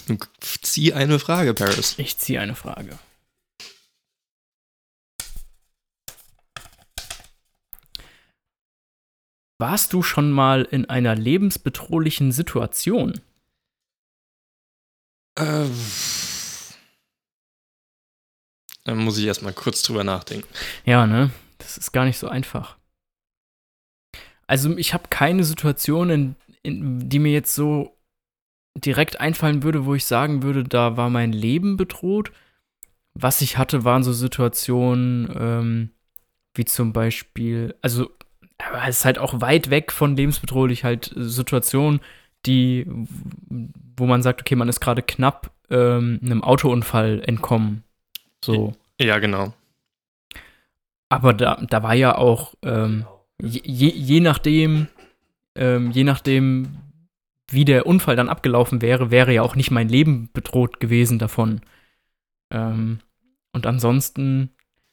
Zieh 0.61 0.93
eine 0.93 1.19
Frage, 1.19 1.53
Paris. 1.53 1.95
Ich 1.97 2.17
ziehe 2.17 2.39
eine 2.39 2.55
Frage. 2.55 2.97
Warst 9.59 9.93
du 9.93 10.01
schon 10.01 10.31
mal 10.31 10.63
in 10.63 10.89
einer 10.89 11.13
lebensbedrohlichen 11.15 12.31
Situation? 12.31 13.21
Äh, 15.35 15.67
da 18.83 18.95
muss 18.95 19.19
ich 19.19 19.25
erstmal 19.25 19.53
kurz 19.53 19.83
drüber 19.83 20.03
nachdenken. 20.03 20.47
Ja, 20.83 21.05
ne? 21.05 21.29
Das 21.59 21.77
ist 21.77 21.91
gar 21.91 22.05
nicht 22.05 22.17
so 22.17 22.27
einfach. 22.27 22.77
Also, 24.51 24.75
ich 24.75 24.93
habe 24.93 25.05
keine 25.09 25.45
Situation, 25.45 26.09
in, 26.09 26.35
in, 26.61 27.07
die 27.07 27.19
mir 27.19 27.31
jetzt 27.31 27.55
so 27.55 27.97
direkt 28.75 29.21
einfallen 29.21 29.63
würde, 29.63 29.85
wo 29.85 29.95
ich 29.95 30.03
sagen 30.03 30.43
würde, 30.43 30.65
da 30.65 30.97
war 30.97 31.09
mein 31.09 31.31
Leben 31.31 31.77
bedroht. 31.77 32.33
Was 33.13 33.39
ich 33.39 33.57
hatte, 33.57 33.85
waren 33.85 34.03
so 34.03 34.11
Situationen, 34.11 35.33
ähm, 35.39 35.89
wie 36.53 36.65
zum 36.65 36.91
Beispiel, 36.91 37.75
also 37.81 38.11
es 38.85 38.97
ist 38.97 39.05
halt 39.05 39.19
auch 39.19 39.39
weit 39.39 39.69
weg 39.69 39.93
von 39.93 40.17
lebensbedrohlich, 40.17 40.83
halt 40.83 41.13
Situationen, 41.15 42.01
die, 42.45 42.85
wo 43.95 44.05
man 44.05 44.21
sagt, 44.21 44.41
okay, 44.41 44.57
man 44.57 44.67
ist 44.67 44.81
gerade 44.81 45.01
knapp 45.01 45.51
ähm, 45.69 46.19
einem 46.21 46.43
Autounfall 46.43 47.21
entkommen. 47.25 47.85
So. 48.43 48.73
Ja, 48.99 49.17
genau. 49.19 49.53
Aber 51.07 51.33
da, 51.33 51.55
da 51.55 51.83
war 51.83 51.93
ja 51.93 52.17
auch, 52.17 52.53
ähm, 52.63 53.05
je, 53.41 53.89
je 53.89 54.19
nachdem, 54.19 54.87
ähm, 55.55 55.91
je 55.91 56.03
nachdem, 56.03 56.77
wie 57.49 57.65
der 57.65 57.85
Unfall 57.85 58.15
dann 58.15 58.29
abgelaufen 58.29 58.81
wäre, 58.81 59.11
wäre 59.11 59.33
ja 59.33 59.41
auch 59.41 59.55
nicht 59.55 59.71
mein 59.71 59.89
Leben 59.89 60.29
bedroht 60.33 60.79
gewesen 60.79 61.19
davon. 61.19 61.61
Ähm, 62.51 62.99
und 63.53 63.65
ansonsten. 63.65 64.51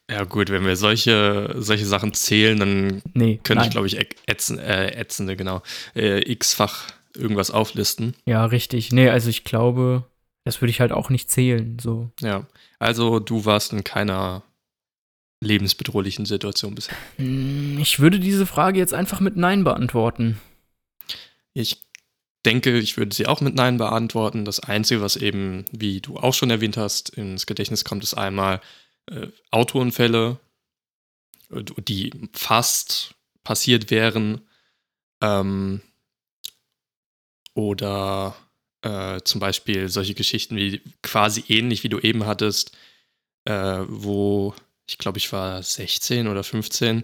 Ja, 0.09 0.23
gut, 0.23 0.49
wenn 0.49 0.65
wir 0.65 0.75
solche, 0.75 1.55
solche 1.57 1.85
Sachen 1.85 2.13
zählen, 2.13 2.59
dann 2.59 3.01
nee, 3.13 3.39
könnte 3.43 3.63
ich, 3.65 3.69
glaube 3.69 3.87
ich, 3.87 3.97
ätzen, 4.25 4.57
äh, 4.57 4.91
ätzende, 4.99 5.35
genau, 5.35 5.61
äh, 5.95 6.19
x-fach 6.31 6.87
irgendwas 7.15 7.51
auflisten. 7.51 8.15
Ja, 8.25 8.45
richtig. 8.45 8.91
Nee, 8.91 9.09
also 9.09 9.29
ich 9.29 9.43
glaube, 9.43 10.05
das 10.45 10.61
würde 10.61 10.71
ich 10.71 10.81
halt 10.81 10.91
auch 10.91 11.09
nicht 11.09 11.29
zählen. 11.29 11.77
So. 11.79 12.09
Ja, 12.21 12.47
also 12.79 13.19
du 13.19 13.45
warst 13.45 13.71
in 13.71 13.83
keiner 13.83 14.41
lebensbedrohlichen 15.41 16.25
Situation 16.25 16.75
bisher. 16.75 16.95
Hm, 17.17 17.79
ich 17.79 17.99
würde 17.99 18.19
diese 18.19 18.45
Frage 18.45 18.79
jetzt 18.79 18.93
einfach 18.93 19.19
mit 19.19 19.37
Nein 19.37 19.63
beantworten. 19.63 20.39
Ich 21.53 21.81
denke, 22.45 22.77
ich 22.77 22.97
würde 22.97 23.15
sie 23.15 23.27
auch 23.27 23.41
mit 23.41 23.55
Nein 23.55 23.77
beantworten. 23.77 24.45
Das 24.45 24.59
Einzige, 24.59 25.01
was 25.01 25.15
eben, 25.15 25.65
wie 25.71 26.01
du 26.01 26.17
auch 26.17 26.33
schon 26.33 26.49
erwähnt 26.49 26.77
hast, 26.77 27.09
ins 27.09 27.45
Gedächtnis 27.45 27.85
kommt, 27.85 28.03
ist 28.03 28.13
einmal 28.13 28.61
äh, 29.07 29.27
Autounfälle, 29.51 30.39
äh, 31.51 31.63
die 31.81 32.11
fast 32.33 33.15
passiert 33.43 33.91
wären. 33.91 34.41
Ähm, 35.21 35.81
oder 37.53 38.35
äh, 38.81 39.19
zum 39.23 39.39
Beispiel 39.41 39.89
solche 39.89 40.13
Geschichten 40.13 40.55
wie 40.55 40.81
quasi 41.01 41.43
ähnlich 41.47 41.83
wie 41.83 41.89
du 41.89 41.99
eben 41.99 42.25
hattest, 42.25 42.77
äh, 43.45 43.79
wo 43.87 44.53
ich 44.89 44.97
glaube, 44.97 45.19
ich 45.19 45.31
war 45.31 45.61
16 45.61 46.27
oder 46.27 46.43
15, 46.43 47.03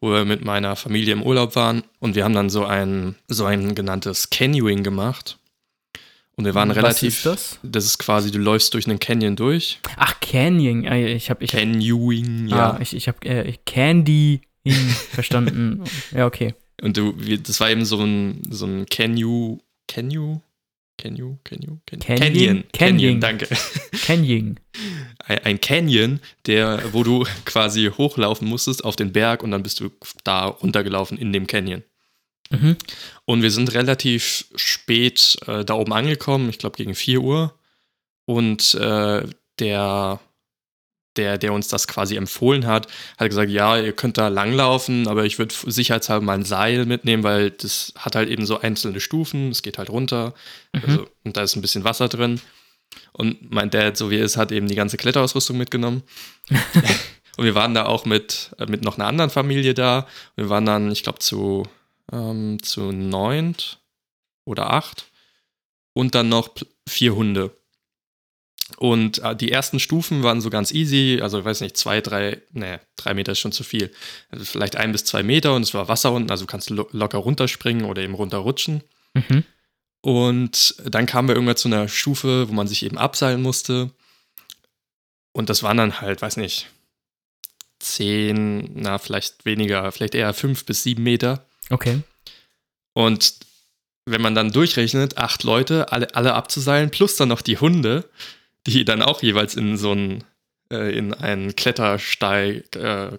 wo 0.00 0.12
wir 0.12 0.24
mit 0.24 0.44
meiner 0.44 0.76
Familie 0.76 1.12
im 1.12 1.22
Urlaub 1.22 1.56
waren 1.56 1.82
und 1.98 2.14
wir 2.14 2.22
haben 2.24 2.34
dann 2.34 2.50
so 2.50 2.64
ein, 2.64 3.16
so 3.26 3.44
ein 3.46 3.74
genanntes 3.74 4.30
Canyoning 4.30 4.84
gemacht. 4.84 5.38
Und 6.36 6.44
wir 6.44 6.54
waren 6.54 6.68
Was 6.68 6.76
relativ. 6.76 7.16
ist 7.16 7.26
das? 7.26 7.58
Das 7.62 7.84
ist 7.84 7.98
quasi, 7.98 8.30
du 8.30 8.38
läufst 8.38 8.74
durch 8.74 8.86
einen 8.86 9.00
Canyon 9.00 9.34
durch. 9.34 9.80
Ach, 9.96 10.20
Canyon. 10.20 10.86
Ah, 10.86 10.94
Ich 10.96 11.30
habe 11.30 11.42
ich 11.42 11.52
hab, 11.52 11.60
Canyoning, 11.60 12.52
ah, 12.52 12.56
ja. 12.56 12.78
ich, 12.80 12.94
ich 12.94 13.08
hab, 13.08 13.24
äh, 13.24 13.54
Candy 13.64 14.42
verstanden. 15.10 15.82
ja, 16.12 16.26
okay. 16.26 16.54
Und 16.82 16.96
du, 16.96 17.12
das 17.12 17.58
war 17.58 17.70
eben 17.70 17.84
so 17.84 18.00
ein, 18.04 18.42
so 18.50 18.66
ein 18.66 18.86
Canyon, 18.86 19.60
Canyon, 19.88 20.42
Canyon, 20.98 21.38
Canyon, 21.44 21.80
Canyon, 21.86 22.06
Canyon? 22.06 22.18
Canyon, 22.18 22.64
Canyon. 22.72 23.20
Canyon, 23.20 23.20
danke. 23.20 23.48
Canyon. 24.06 24.60
Ein, 25.18 25.38
ein 25.44 25.60
Canyon, 25.60 26.20
der, 26.46 26.92
wo 26.92 27.02
du 27.02 27.24
quasi 27.44 27.90
hochlaufen 27.96 28.48
musstest 28.48 28.84
auf 28.84 28.96
den 28.96 29.12
Berg 29.12 29.42
und 29.42 29.50
dann 29.50 29.62
bist 29.62 29.80
du 29.80 29.90
da 30.24 30.46
runtergelaufen 30.46 31.18
in 31.18 31.32
dem 31.32 31.46
Canyon. 31.46 31.82
Mhm. 32.50 32.76
Und 33.24 33.42
wir 33.42 33.50
sind 33.50 33.74
relativ 33.74 34.46
spät 34.54 35.36
äh, 35.46 35.64
da 35.64 35.74
oben 35.74 35.92
angekommen, 35.92 36.48
ich 36.48 36.58
glaube 36.58 36.76
gegen 36.76 36.94
4 36.94 37.20
Uhr. 37.20 37.58
Und 38.24 38.74
äh, 38.74 39.22
der, 39.58 40.20
der, 41.16 41.38
der 41.38 41.52
uns 41.52 41.68
das 41.68 41.88
quasi 41.88 42.16
empfohlen 42.16 42.66
hat, 42.66 42.88
hat 43.18 43.28
gesagt, 43.28 43.50
ja, 43.50 43.76
ihr 43.78 43.92
könnt 43.92 44.18
da 44.18 44.28
langlaufen, 44.28 45.08
aber 45.08 45.24
ich 45.24 45.38
würde 45.38 45.54
sicherheitshalber 45.66 46.24
mal 46.24 46.34
ein 46.34 46.44
Seil 46.44 46.86
mitnehmen, 46.86 47.22
weil 47.22 47.50
das 47.50 47.92
hat 47.96 48.16
halt 48.16 48.28
eben 48.28 48.46
so 48.46 48.60
einzelne 48.60 49.00
Stufen, 49.00 49.50
es 49.50 49.62
geht 49.62 49.78
halt 49.78 49.90
runter. 49.90 50.34
Mhm. 50.72 50.82
Also, 50.84 51.06
und 51.24 51.36
da 51.36 51.42
ist 51.42 51.56
ein 51.56 51.62
bisschen 51.62 51.84
Wasser 51.84 52.08
drin. 52.08 52.40
Und 53.12 53.50
mein 53.50 53.70
Dad, 53.70 53.96
so 53.96 54.10
wie 54.10 54.18
er 54.18 54.24
ist, 54.24 54.36
hat 54.36 54.52
eben 54.52 54.68
die 54.68 54.74
ganze 54.74 54.96
Kletterausrüstung 54.96 55.56
mitgenommen. 55.56 56.02
und 57.36 57.44
wir 57.44 57.54
waren 57.54 57.74
da 57.74 57.86
auch 57.86 58.04
mit, 58.04 58.54
äh, 58.58 58.66
mit 58.66 58.82
noch 58.82 58.98
einer 58.98 59.06
anderen 59.06 59.30
Familie 59.30 59.74
da. 59.74 60.06
Wir 60.36 60.48
waren 60.48 60.66
dann, 60.66 60.90
ich 60.90 61.02
glaube, 61.02 61.18
zu, 61.18 61.66
ähm, 62.12 62.62
zu 62.62 62.92
neunt 62.92 63.80
oder 64.44 64.72
acht. 64.72 65.10
Und 65.92 66.14
dann 66.14 66.28
noch 66.28 66.50
vier 66.86 67.14
Hunde. 67.14 67.56
Und 68.78 69.18
äh, 69.18 69.36
die 69.36 69.52
ersten 69.52 69.78
Stufen 69.78 70.22
waren 70.22 70.40
so 70.40 70.50
ganz 70.50 70.72
easy, 70.72 71.20
also 71.22 71.38
ich 71.38 71.44
weiß 71.44 71.60
nicht, 71.60 71.76
zwei, 71.76 72.00
drei, 72.00 72.42
nee, 72.52 72.78
drei 72.96 73.14
Meter 73.14 73.32
ist 73.32 73.38
schon 73.38 73.52
zu 73.52 73.62
viel. 73.62 73.92
Also 74.30 74.44
vielleicht 74.44 74.76
ein 74.76 74.92
bis 74.92 75.04
zwei 75.04 75.22
Meter 75.22 75.54
und 75.54 75.62
es 75.62 75.72
war 75.72 75.88
Wasser 75.88 76.12
unten, 76.12 76.30
also 76.30 76.44
du 76.44 76.50
kannst 76.50 76.70
lo 76.70 76.88
locker 76.90 77.18
runterspringen 77.18 77.84
oder 77.84 78.02
eben 78.02 78.14
runterrutschen. 78.14 78.82
Mhm. 79.14 79.44
Und 80.00 80.74
dann 80.84 81.06
kamen 81.06 81.28
wir 81.28 81.34
irgendwann 81.36 81.56
zu 81.56 81.68
einer 81.68 81.88
Stufe, 81.88 82.48
wo 82.48 82.52
man 82.52 82.68
sich 82.68 82.84
eben 82.84 82.98
abseilen 82.98 83.40
musste. 83.40 83.90
Und 85.32 85.48
das 85.48 85.62
waren 85.62 85.76
dann 85.76 86.00
halt, 86.00 86.22
weiß 86.22 86.36
nicht, 86.36 86.68
zehn, 87.78 88.70
na, 88.74 88.98
vielleicht 88.98 89.44
weniger, 89.44 89.90
vielleicht 89.92 90.14
eher 90.14 90.32
fünf 90.34 90.64
bis 90.64 90.82
sieben 90.82 91.02
Meter. 91.02 91.46
Okay. 91.70 92.00
Und 92.94 93.34
wenn 94.06 94.20
man 94.20 94.34
dann 94.34 94.52
durchrechnet, 94.52 95.18
acht 95.18 95.42
Leute, 95.42 95.92
alle, 95.92 96.14
alle 96.14 96.34
abzuseilen, 96.34 96.90
plus 96.90 97.16
dann 97.16 97.28
noch 97.28 97.42
die 97.42 97.58
Hunde, 97.58 98.08
die 98.66 98.84
dann 98.84 99.02
auch 99.02 99.22
jeweils 99.22 99.54
in 99.54 99.76
so 99.76 99.92
einen, 99.92 100.24
äh, 100.70 100.96
in 100.96 101.14
einen 101.14 101.56
Klettersteig, 101.56 102.74
äh, 102.76 103.18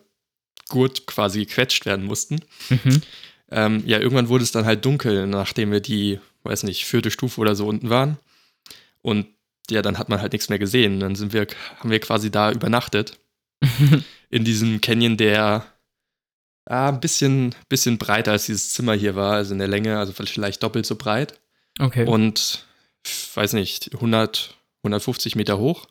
Gurt 0.70 1.08
quasi 1.08 1.46
gequetscht 1.46 1.86
werden 1.86 2.06
mussten. 2.06 2.42
Mhm. 2.70 3.02
Ähm, 3.50 3.84
ja, 3.86 4.00
irgendwann 4.00 4.28
wurde 4.28 4.44
es 4.44 4.52
dann 4.52 4.66
halt 4.66 4.84
dunkel, 4.84 5.26
nachdem 5.28 5.72
wir 5.72 5.80
die, 5.80 6.20
weiß 6.44 6.64
nicht, 6.64 6.86
vierte 6.86 7.12
Stufe 7.12 7.40
oder 7.40 7.56
so 7.56 7.66
unten 7.66 7.90
waren. 7.90 8.18
Und 9.02 9.28
ja, 9.70 9.82
dann 9.82 9.98
hat 9.98 10.10
man 10.10 10.22
halt 10.22 10.34
nichts 10.34 10.50
mehr 10.50 10.60
gesehen. 10.60 11.00
Dann 11.00 11.16
sind 11.16 11.32
wir, 11.32 11.48
haben 11.80 11.90
wir 11.90 12.00
quasi 12.00 12.30
da 12.30 12.52
übernachtet. 12.52 13.18
In 14.30 14.44
diesem 14.44 14.82
Canyon, 14.82 15.16
der 15.16 15.66
ah, 16.66 16.90
ein 16.90 17.00
bisschen, 17.00 17.56
bisschen 17.70 17.98
breiter 17.98 18.34
als 18.34 18.46
dieses 18.46 18.74
Zimmer 18.74 18.94
hier 18.94 19.16
war, 19.16 19.36
also 19.36 19.54
in 19.54 19.60
der 19.60 19.70
Länge, 19.70 19.98
also 19.98 20.12
vielleicht 20.12 20.62
doppelt 20.62 20.86
so 20.86 20.98
breit. 20.98 21.40
Okay. 21.80 22.06
Und, 22.06 22.66
weiß 23.36 23.54
nicht, 23.54 23.94
100, 23.94 24.57
150 24.84 25.36
Meter 25.36 25.58
hoch. 25.58 25.88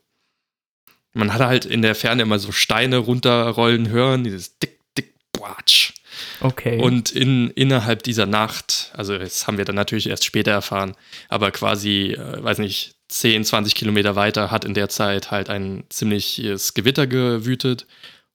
Man 1.12 1.32
hat 1.32 1.40
halt 1.40 1.64
in 1.64 1.82
der 1.82 1.94
Ferne 1.94 2.22
immer 2.22 2.38
so 2.38 2.52
Steine 2.52 2.98
runterrollen 2.98 3.88
hören, 3.88 4.24
dieses 4.24 4.58
dick, 4.58 4.80
dick, 4.98 5.14
boatsch. 5.32 5.92
okay. 6.40 6.80
Und 6.80 7.10
in, 7.10 7.50
innerhalb 7.50 8.02
dieser 8.02 8.26
Nacht, 8.26 8.92
also 8.94 9.16
das 9.16 9.46
haben 9.46 9.58
wir 9.58 9.64
dann 9.64 9.76
natürlich 9.76 10.08
erst 10.08 10.24
später 10.24 10.50
erfahren, 10.50 10.94
aber 11.28 11.50
quasi, 11.52 12.12
äh, 12.12 12.42
weiß 12.42 12.58
nicht, 12.58 12.96
10, 13.08 13.44
20 13.44 13.74
Kilometer 13.74 14.16
weiter 14.16 14.50
hat 14.50 14.64
in 14.64 14.74
der 14.74 14.88
Zeit 14.88 15.30
halt 15.30 15.48
ein 15.48 15.84
ziemliches 15.88 16.74
Gewitter 16.74 17.06
gewütet. 17.06 17.86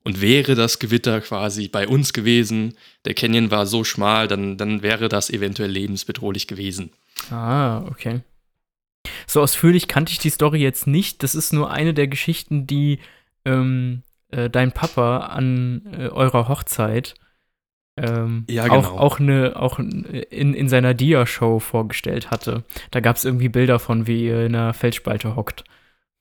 Und 0.04 0.20
wäre 0.20 0.56
das 0.56 0.80
Gewitter 0.80 1.22
quasi 1.22 1.68
bei 1.68 1.88
uns 1.88 2.12
gewesen, 2.12 2.76
der 3.06 3.14
Canyon 3.14 3.52
war 3.52 3.68
so 3.68 3.84
schmal, 3.84 4.28
dann, 4.28 4.58
dann 4.58 4.82
wäre 4.82 5.10
das 5.10 5.30
eventuell 5.30 5.70
lebensbedrohlich 5.70 6.48
gewesen. 6.48 6.92
Ah, 7.30 7.84
okay. 7.86 8.22
So 9.28 9.42
ausführlich 9.42 9.88
kannte 9.88 10.12
ich 10.12 10.20
die 10.20 10.30
Story 10.30 10.60
jetzt 10.60 10.88
nicht. 10.88 11.24
Das 11.24 11.36
ist 11.36 11.54
nur 11.54 11.72
eine 11.72 11.94
der 11.94 12.08
Geschichten, 12.08 12.68
die 12.68 13.00
ähm, 13.46 14.04
äh, 14.30 14.50
dein 14.50 14.72
Papa 14.72 15.20
an 15.28 15.82
äh, 15.98 16.08
eurer 16.10 16.48
Hochzeit 16.48 17.16
ähm, 17.98 18.46
Ja, 18.50 18.64
auch, 18.64 18.68
genau. 18.68 18.98
auch, 18.98 19.20
eine, 19.20 19.56
auch 19.56 19.80
in, 19.80 20.54
in 20.54 20.70
seiner 20.70 20.94
Dia-Show 20.94 21.60
vorgestellt 21.60 22.32
hatte. 22.32 22.64
Da 22.92 23.00
gab 23.00 23.16
es 23.18 23.26
irgendwie 23.26 23.50
Bilder 23.50 23.80
von, 23.80 24.08
wie 24.08 24.26
ihr 24.26 24.46
in 24.46 24.56
einer 24.56 24.74
Felsspalte 24.74 25.36
hockt. 25.36 25.64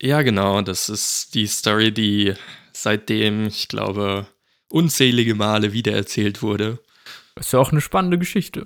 Ja, 0.02 0.22
genau, 0.22 0.62
das 0.62 0.88
ist 0.88 1.34
die 1.34 1.46
Story, 1.46 1.92
die 1.92 2.34
seitdem, 2.72 3.46
ich 3.46 3.68
glaube, 3.68 4.26
unzählige 4.68 5.34
Male 5.34 5.72
wiedererzählt 5.72 6.42
wurde. 6.42 6.78
Ist 7.36 7.52
ja 7.52 7.58
auch 7.58 7.70
eine 7.70 7.80
spannende 7.80 8.18
Geschichte. 8.18 8.64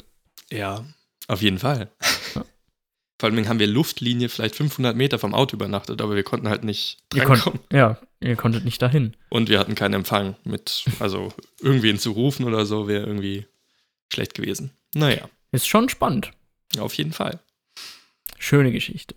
Ja, 0.51 0.85
auf 1.27 1.43
jeden 1.43 1.59
Fall. 1.59 1.91
Vor 3.19 3.29
allem 3.31 3.49
haben 3.49 3.59
wir 3.61 3.67
Luftlinie 3.69 4.29
vielleicht 4.29 4.57
500 4.57 4.97
Meter 4.97 5.19
vom 5.19 5.35
Auto 5.35 5.57
übernachtet, 5.57 6.03
aber 6.03 6.17
wir 6.17 6.25
konnten 6.25 6.49
halt 6.49 6.65
nicht 6.65 6.99
Ihr 7.15 7.23
drankommen. 7.25 7.61
konnt, 7.61 7.73
ja, 7.73 7.99
ihr 8.21 8.35
konntet 8.37 8.65
nicht 8.65 8.83
dahin. 8.83 9.17
Und 9.29 9.49
wir 9.49 9.59
hatten 9.61 9.75
keinen 9.77 9.95
Empfang 9.95 10.35
mit, 10.45 10.85
also 10.99 11.33
irgendwen 11.61 11.99
zu 11.99 12.11
rufen 12.13 12.45
oder 12.45 12.67
so 12.67 12.89
wäre 12.89 13.07
irgendwie 13.07 13.47
schlecht 14.13 14.35
gewesen. 14.35 14.73
Naja, 14.95 15.29
Ist 15.53 15.69
schon 15.69 15.89
spannend. 15.89 16.33
auf 16.79 16.95
jeden 16.95 17.13
Fall. 17.13 17.39
Schöne 18.39 18.73
Geschichte. 18.73 19.15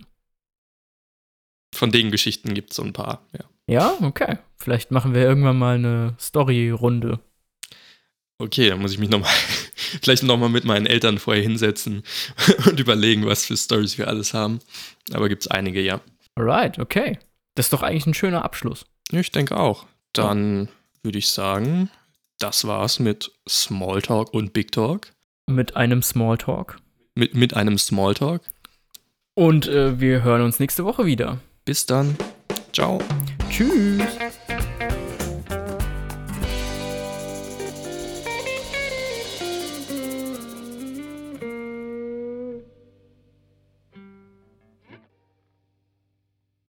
Von 1.74 1.92
den 1.92 2.12
Geschichten 2.12 2.54
gibt 2.54 2.72
es 2.72 2.76
so 2.78 2.84
ein 2.84 2.94
paar, 2.94 3.26
ja. 3.34 3.44
Ja, 3.70 3.94
okay. 4.02 4.38
Vielleicht 4.56 4.92
machen 4.92 5.14
wir 5.14 5.24
irgendwann 5.24 5.58
mal 5.58 5.76
eine 5.76 6.16
Story-Runde. 6.20 7.20
Okay, 8.40 8.70
dann 8.70 8.80
muss 8.80 8.94
ich 8.94 9.00
mich 9.00 9.10
nochmal, 9.10 9.32
vielleicht 10.02 10.24
nochmal 10.24 10.50
mit 10.50 10.64
meinen 10.64 10.86
Eltern 10.86 11.18
vorher 11.18 11.42
hinsetzen 11.42 12.04
und 12.66 12.80
überlegen, 12.80 13.26
was 13.26 13.46
für 13.46 13.58
Stories 13.58 13.98
wir 13.98 14.08
alles 14.08 14.34
haben. 14.34 14.60
Aber 15.14 15.30
gibt 15.30 15.44
es 15.44 15.48
einige, 15.48 15.82
ja. 15.82 16.02
Alright, 16.36 16.78
okay. 16.78 17.18
Das 17.56 17.68
ist 17.68 17.74
doch 17.74 17.82
eigentlich 17.82 18.06
ein 18.06 18.14
schöner 18.14 18.46
Abschluss. 18.46 18.86
Ich 19.12 19.32
denke 19.32 19.58
auch. 19.58 19.88
Dann 20.14 20.70
würde 21.02 21.18
ich 21.18 21.30
sagen, 21.30 21.90
das 22.40 22.68
war's 22.68 23.00
mit 23.00 23.32
Smalltalk 23.50 24.34
und 24.34 24.54
Big 24.54 24.72
Talk. 24.72 25.12
Mit 25.48 25.76
einem 25.76 26.04
Smalltalk. 26.04 26.78
Mit, 27.16 27.34
mit 27.34 27.56
einem 27.56 27.78
Smalltalk. 27.78 28.42
Und 29.34 29.68
äh, 29.68 30.00
wir 30.00 30.24
hören 30.24 30.42
uns 30.42 30.60
nächste 30.60 30.86
Woche 30.86 31.06
wieder. 31.06 31.40
Bis 31.66 31.86
dann. 31.86 32.16
Ciao. 32.74 33.00
Tschüss. 33.50 34.04